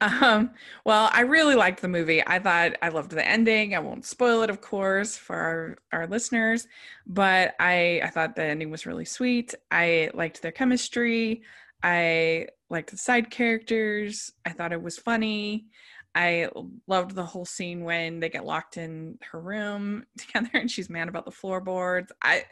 Um, 0.00 0.50
well, 0.84 1.08
I 1.12 1.20
really 1.20 1.54
liked 1.54 1.80
the 1.82 1.88
movie. 1.88 2.22
I 2.26 2.38
thought 2.38 2.72
I 2.82 2.88
loved 2.88 3.12
the 3.12 3.26
ending. 3.26 3.74
I 3.74 3.78
won't 3.78 4.04
spoil 4.04 4.42
it, 4.42 4.50
of 4.50 4.60
course, 4.60 5.16
for 5.16 5.36
our, 5.36 5.76
our 5.92 6.06
listeners, 6.06 6.66
but 7.06 7.54
I, 7.60 8.00
I 8.02 8.10
thought 8.10 8.34
the 8.34 8.44
ending 8.44 8.70
was 8.70 8.86
really 8.86 9.04
sweet. 9.04 9.54
I 9.70 10.10
liked 10.14 10.42
their 10.42 10.52
chemistry. 10.52 11.42
I 11.82 12.48
liked 12.70 12.90
the 12.90 12.96
side 12.96 13.30
characters. 13.30 14.32
I 14.44 14.50
thought 14.50 14.72
it 14.72 14.82
was 14.82 14.98
funny. 14.98 15.66
I 16.14 16.48
loved 16.86 17.14
the 17.14 17.24
whole 17.24 17.44
scene 17.44 17.84
when 17.84 18.20
they 18.20 18.28
get 18.28 18.46
locked 18.46 18.76
in 18.76 19.18
her 19.30 19.40
room 19.40 20.06
together 20.18 20.50
and 20.54 20.70
she's 20.70 20.90
mad 20.90 21.08
about 21.08 21.24
the 21.24 21.30
floorboards. 21.30 22.12
I 22.22 22.44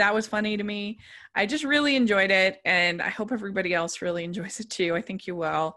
that 0.00 0.14
was 0.14 0.26
funny 0.26 0.56
to 0.56 0.64
me. 0.64 0.98
I 1.34 1.46
just 1.46 1.64
really 1.64 1.94
enjoyed 1.94 2.30
it, 2.30 2.60
and 2.64 3.02
I 3.02 3.08
hope 3.08 3.32
everybody 3.32 3.74
else 3.74 4.02
really 4.02 4.24
enjoys 4.30 4.58
it 4.60 4.70
too. 4.70 4.94
I 4.94 5.02
think 5.02 5.26
you 5.26 5.36
will. 5.36 5.76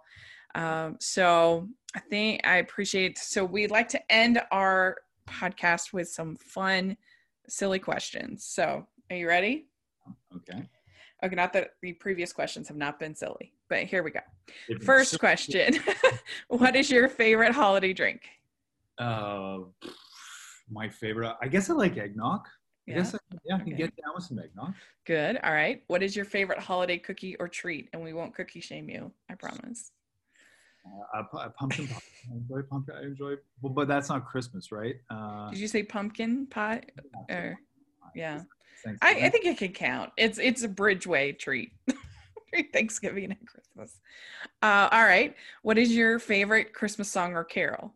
Um, 0.56 0.98
so 1.00 1.68
I 1.96 2.00
think 2.00 2.46
I 2.46 2.58
appreciate. 2.58 3.18
So 3.18 3.44
we'd 3.44 3.72
like 3.72 3.90
to 3.90 4.12
end 4.12 4.42
our 4.52 4.98
podcast 5.28 5.94
with 5.94 6.10
some 6.10 6.36
fun, 6.36 6.98
silly 7.48 7.80
questions. 7.80 8.46
So 8.46 8.88
are 9.10 9.16
you 9.16 9.28
ready? 9.28 9.68
Okay. 10.36 10.68
Okay, 11.24 11.36
not 11.36 11.54
that 11.54 11.72
the 11.82 11.94
previous 11.94 12.34
questions 12.34 12.68
have 12.68 12.76
not 12.78 13.00
been 13.00 13.16
silly, 13.16 13.54
but 13.70 13.84
here 13.84 14.04
we 14.04 14.12
go. 14.12 14.20
First 14.84 15.20
question 15.20 15.80
What 16.50 16.76
is 16.76 16.92
your 16.92 17.08
favorite 17.08 17.54
holiday 17.54 17.94
drink? 17.94 18.22
uh, 19.00 19.60
my 20.70 20.90
favorite. 20.90 21.36
I 21.42 21.48
guess 21.48 21.70
I 21.70 21.74
like 21.74 21.98
eggnog. 21.98 22.42
I 22.88 22.92
Yeah, 22.92 22.98
guess 22.98 23.16
I, 23.16 23.18
yeah, 23.46 23.56
I 23.56 23.60
can 23.60 23.68
Okay. 23.70 23.78
get 23.78 23.96
down 23.96 24.14
with 24.16 24.24
some 24.26 24.40
eggnog. 24.40 24.74
good. 25.06 25.40
All 25.44 25.54
right. 25.54 25.84
What 25.88 26.04
is 26.04 26.16
your 26.16 26.26
favorite 26.26 26.60
holiday 26.60 26.98
cookie 26.98 27.36
or 27.38 27.48
treat? 27.48 27.90
And 27.94 28.04
we 28.04 28.14
won't 28.14 28.36
cookie 28.36 28.60
shame 28.62 28.90
you, 28.90 29.12
I 29.30 29.36
promise. 29.36 29.92
Uh, 30.86 31.18
uh, 31.20 31.24
pu- 31.24 31.38
uh, 31.38 31.50
pumpkin 31.50 31.88
pie. 31.88 32.00
I 32.32 32.36
enjoy 32.36 32.62
pumpkin. 32.70 32.96
I 32.96 33.04
enjoy. 33.04 33.36
Well, 33.62 33.72
but 33.74 33.88
that's 33.88 34.10
not 34.10 34.26
Christmas, 34.26 34.72
right? 34.72 34.96
Uh, 35.10 35.50
Did 35.50 35.60
you 35.60 35.68
say 35.68 35.84
pumpkin 35.84 36.46
pie? 36.48 36.82
Or 37.30 37.58
yeah. 38.16 38.42
I, 39.02 39.16
I 39.24 39.30
think 39.30 39.46
it 39.46 39.58
can 39.58 39.72
count. 39.72 40.12
It's 40.18 40.38
it's 40.40 40.64
a 40.64 40.70
Bridgeway 40.70 41.40
treat. 41.40 41.72
Thanksgiving 42.74 43.32
and 43.32 43.48
Christmas. 43.48 44.00
Uh, 44.62 44.90
all 44.92 45.04
right. 45.04 45.36
What 45.64 45.78
is 45.78 45.96
your 45.96 46.20
favorite 46.20 46.74
Christmas 46.74 47.10
song 47.10 47.34
or 47.34 47.44
carol? 47.46 47.94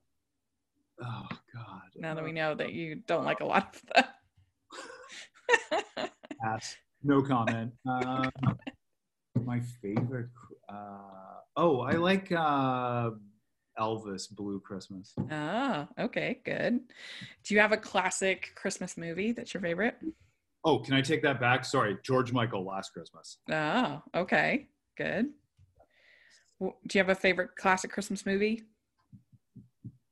Oh 1.03 1.27
God. 1.53 1.81
Now 1.95 2.15
that 2.15 2.23
we 2.23 2.31
Uh, 2.31 2.33
know 2.33 2.55
that 2.55 2.71
you 2.73 2.95
don't 2.95 3.25
like 3.25 3.41
a 3.41 3.45
lot 3.45 3.75
of 3.75 3.81
them. 3.93 4.11
Pass. 6.41 6.75
No 7.03 7.21
comment. 7.21 7.71
Um, 7.85 8.29
my 9.45 9.59
favorite. 9.81 10.29
Uh, 10.67 11.39
oh, 11.55 11.81
I 11.81 11.93
like 11.93 12.31
uh, 12.31 13.11
Elvis 13.79 14.29
Blue 14.29 14.59
Christmas. 14.59 15.13
oh, 15.31 15.87
okay, 15.99 16.41
good. 16.43 16.79
Do 17.43 17.53
you 17.53 17.59
have 17.59 17.71
a 17.71 17.77
classic 17.77 18.51
Christmas 18.55 18.97
movie 18.97 19.31
that's 19.31 19.53
your 19.53 19.61
favorite? 19.61 19.97
Oh, 20.63 20.79
can 20.79 20.95
I 20.95 21.01
take 21.01 21.21
that 21.23 21.39
back? 21.39 21.63
Sorry, 21.63 21.97
George 22.03 22.33
Michael, 22.33 22.65
Last 22.65 22.91
Christmas. 22.91 23.37
Oh, 23.51 24.01
okay, 24.15 24.67
good. 24.97 25.29
Do 26.59 26.73
you 26.93 26.99
have 26.99 27.09
a 27.09 27.15
favorite 27.15 27.55
classic 27.55 27.91
Christmas 27.91 28.25
movie? 28.25 28.63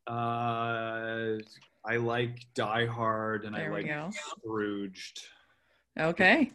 Uh, 0.08 1.38
I 1.88 1.98
like 1.98 2.45
Die 2.56 2.86
Hard 2.86 3.45
and 3.45 3.56
There 3.56 3.71
I 3.71 3.76
like 3.76 3.88
go. 3.88 4.10
Scrooged. 4.12 5.21
Okay. 6.00 6.52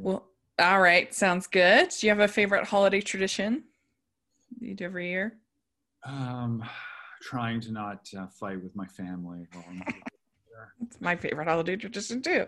Well, 0.00 0.28
all 0.58 0.80
right, 0.80 1.12
sounds 1.14 1.46
good. 1.46 1.90
Do 1.90 2.06
you 2.06 2.10
have 2.10 2.20
a 2.20 2.28
favorite 2.28 2.66
holiday 2.66 3.00
tradition 3.00 3.64
you 4.60 4.74
do 4.74 4.84
every 4.84 5.08
year? 5.08 5.38
Um, 6.04 6.64
trying 7.22 7.60
to 7.62 7.72
not 7.72 8.08
uh, 8.16 8.26
fight 8.26 8.62
with 8.62 8.74
my 8.76 8.86
family. 8.86 9.46
while 9.52 9.64
I'm. 9.68 9.82
It's 10.80 11.00
my 11.00 11.16
favorite 11.16 11.48
holiday 11.48 11.76
tradition 11.76 12.22
too. 12.22 12.46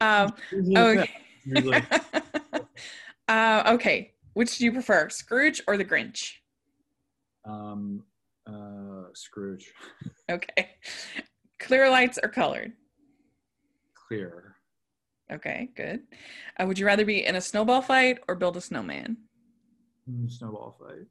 Um, 0.00 0.32
okay. 0.76 1.10
uh, 3.28 3.62
okay. 3.74 4.14
Which 4.34 4.58
do 4.58 4.64
you 4.64 4.72
prefer, 4.72 5.08
Scrooge 5.08 5.62
or 5.66 5.76
the 5.76 5.84
Grinch? 5.84 6.34
um, 7.44 8.04
uh, 8.46 9.04
Scrooge. 9.14 9.72
Okay. 10.30 10.70
Clear 11.62 11.88
lights 11.88 12.18
or 12.22 12.28
colored? 12.28 12.72
Clear. 13.94 14.56
Okay, 15.30 15.70
good. 15.76 16.02
Uh, 16.58 16.66
would 16.66 16.78
you 16.78 16.84
rather 16.84 17.04
be 17.04 17.24
in 17.24 17.36
a 17.36 17.40
snowball 17.40 17.80
fight 17.80 18.18
or 18.28 18.34
build 18.34 18.56
a 18.56 18.60
snowman? 18.60 19.16
Mm, 20.10 20.30
Snowball 20.30 20.76
fight. 20.78 21.06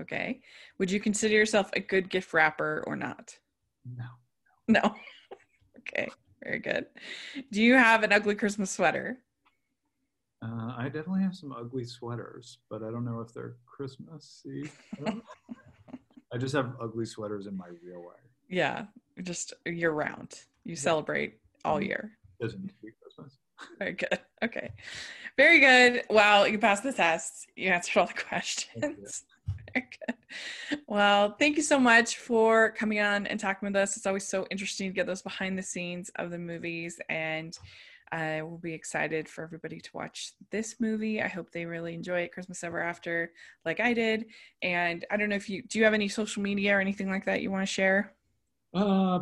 Okay. 0.00 0.40
Would 0.78 0.90
you 0.90 0.98
consider 0.98 1.34
yourself 1.34 1.70
a 1.74 1.80
good 1.80 2.08
gift 2.08 2.32
wrapper 2.32 2.82
or 2.86 2.96
not? 2.96 3.36
No. 3.84 4.06
No. 4.66 4.94
okay, 5.78 6.10
very 6.42 6.58
good. 6.58 6.86
Do 7.52 7.62
you 7.62 7.74
have 7.74 8.02
an 8.02 8.12
ugly 8.12 8.34
Christmas 8.34 8.70
sweater? 8.70 9.18
Uh, 10.42 10.74
I 10.76 10.84
definitely 10.84 11.22
have 11.22 11.36
some 11.36 11.52
ugly 11.52 11.84
sweaters, 11.84 12.58
but 12.70 12.82
I 12.82 12.90
don't 12.90 13.04
know 13.04 13.20
if 13.20 13.32
they're 13.34 13.56
Christmassy. 13.66 14.64
I. 15.06 15.12
I 16.32 16.38
just 16.38 16.54
have 16.54 16.72
ugly 16.80 17.04
sweaters 17.04 17.46
in 17.46 17.54
my 17.54 17.68
real 17.84 18.06
life. 18.06 18.16
Yeah, 18.48 18.86
just 19.22 19.52
year 19.66 19.90
round. 19.90 20.40
You 20.64 20.76
celebrate 20.76 21.38
all 21.64 21.78
Mhm. 21.80 21.86
year. 21.86 22.18
Doesn't 22.40 22.60
need 22.60 22.68
to 22.70 22.74
be 22.82 22.92
Christmas. 23.02 23.38
Very 23.78 23.92
good. 23.92 24.18
Okay. 24.42 24.70
Very 25.36 25.60
good. 25.60 26.04
Well, 26.10 26.46
you 26.48 26.58
passed 26.58 26.82
the 26.82 26.92
test. 26.92 27.46
You 27.56 27.70
answered 27.70 28.00
all 28.00 28.06
the 28.06 28.12
questions. 28.28 29.24
Very 29.74 29.88
good. 30.06 30.80
Well, 30.86 31.36
thank 31.38 31.56
you 31.56 31.62
so 31.62 31.78
much 31.78 32.16
for 32.18 32.72
coming 32.72 33.00
on 33.00 33.26
and 33.26 33.38
talking 33.40 33.66
with 33.68 33.76
us. 33.76 33.96
It's 33.96 34.06
always 34.06 34.26
so 34.26 34.46
interesting 34.50 34.88
to 34.90 34.94
get 34.94 35.06
those 35.06 35.22
behind 35.22 35.58
the 35.58 35.62
scenes 35.62 36.10
of 36.16 36.30
the 36.30 36.38
movies 36.38 37.00
and 37.08 37.56
I 38.10 38.42
will 38.42 38.58
be 38.58 38.74
excited 38.74 39.26
for 39.26 39.42
everybody 39.42 39.80
to 39.80 39.90
watch 39.94 40.32
this 40.50 40.78
movie. 40.80 41.22
I 41.22 41.28
hope 41.28 41.50
they 41.50 41.64
really 41.64 41.94
enjoy 41.94 42.20
it, 42.20 42.32
Christmas 42.32 42.62
Ever 42.62 42.78
After, 42.82 43.32
like 43.64 43.80
I 43.80 43.94
did. 43.94 44.26
And 44.60 45.06
I 45.10 45.16
don't 45.16 45.30
know 45.30 45.36
if 45.36 45.48
you 45.48 45.62
do 45.62 45.78
you 45.78 45.84
have 45.86 45.94
any 45.94 46.08
social 46.08 46.42
media 46.42 46.76
or 46.76 46.80
anything 46.80 47.08
like 47.08 47.24
that 47.24 47.40
you 47.40 47.50
want 47.50 47.62
to 47.66 47.72
share? 47.72 48.12
Uh, 48.74 49.20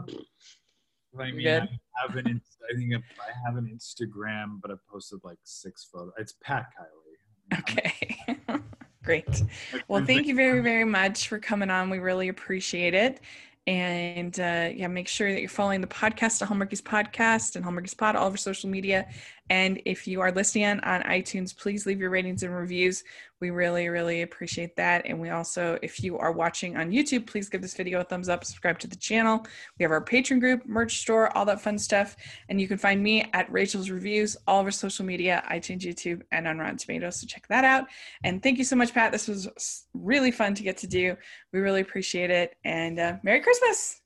I 1.19 1.33
mean, 1.33 1.49
I 1.49 1.69
have 2.07 2.17
an 2.17 2.41
I 2.71 2.77
think 2.77 2.95
I 2.95 3.47
have 3.47 3.57
an 3.57 3.67
Instagram, 3.67 4.61
but 4.61 4.71
I've 4.71 4.87
posted 4.87 5.21
like 5.25 5.39
six 5.43 5.89
photos. 5.93 6.13
It's 6.19 6.35
Pat 6.43 6.67
Kiely. 6.79 7.59
Okay. 7.59 8.41
Great. 9.03 9.43
Well, 9.89 10.05
thank 10.05 10.27
you 10.27 10.35
very, 10.35 10.61
very 10.61 10.85
much 10.85 11.29
for 11.29 11.39
coming 11.39 11.71
on. 11.71 11.91
We 11.91 11.99
really 11.99 12.29
appreciate 12.29 12.95
it. 12.95 13.21
And 13.67 14.39
uh, 14.39 14.71
yeah, 14.75 14.89
make 14.89 15.09
sure 15.09 15.33
that 15.33 15.41
you're 15.41 15.49
following 15.49 15.81
the 15.81 15.87
podcast, 15.87 16.39
the 16.39 16.47
Hallmarkies 16.47 16.83
Podcast 16.83 17.57
and 17.57 17.65
Hallmarkies 17.65 17.97
Pod, 17.97 18.17
all 18.17 18.27
over 18.27 18.37
social 18.37 18.69
media. 18.69 19.07
And 19.49 19.81
if 19.85 20.07
you 20.07 20.21
are 20.21 20.33
listening 20.33 20.81
on 20.81 21.03
iTunes, 21.03 21.57
please 21.57 21.87
leave 21.87 22.01
your 22.01 22.11
ratings 22.11 22.43
and 22.43 22.55
reviews. 22.55 23.05
We 23.41 23.51
really, 23.51 23.89
really 23.89 24.23
appreciate 24.23 24.77
that. 24.77 25.07
And 25.07 25.19
we 25.19 25.31
also, 25.31 25.79
if 25.83 26.03
you 26.03 26.19
are 26.19 26.31
watching 26.31 26.77
on 26.77 26.91
YouTube, 26.91 27.27
please 27.27 27.49
give 27.49 27.63
this 27.63 27.75
video 27.75 28.01
a 28.01 28.05
thumbs 28.05 28.29
up, 28.29 28.45
subscribe 28.45 28.79
to 28.81 28.87
the 28.87 28.97
channel. 28.97 29.47
We 29.79 29.83
have 29.83 29.93
our 29.93 30.05
Patreon 30.05 30.41
group, 30.41 30.67
merch 30.67 30.99
store, 30.99 31.35
all 31.37 31.47
that 31.47 31.61
fun 31.61 31.79
stuff. 31.79 32.17
And 32.49 32.61
you 32.61 32.69
can 32.69 32.77
find 32.77 33.03
me 33.03 33.29
at 33.33 33.51
Rachel's 33.51 33.89
Reviews, 33.91 34.37
all 34.47 34.61
of 34.61 34.67
our 34.67 34.71
social 34.71 35.07
media, 35.07 35.43
iTunes, 35.51 35.81
YouTube, 35.81 36.21
and 36.33 36.47
on 36.47 36.59
Rotten 36.59 36.77
Tomatoes. 36.77 37.21
So 37.21 37.27
check 37.27 37.47
that 37.49 37.65
out. 37.65 37.87
And 38.25 38.43
thank 38.43 38.59
you 38.59 38.65
so 38.65 38.77
much, 38.77 38.93
Pat. 38.93 39.11
This 39.11 39.27
was 39.27 39.87
really 39.95 40.31
fun 40.31 40.55
to 40.55 40.63
get 40.63 40.77
to 40.79 40.87
do. 40.87 41.17
We 41.53 41.61
really 41.61 41.81
appreciate 41.81 42.31
it. 42.31 42.57
And 42.65 42.99
uh, 42.99 43.17
Merry 43.23 43.41
Christmas. 43.41 44.03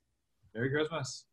Merry 0.53 0.69
Christmas. 0.69 1.25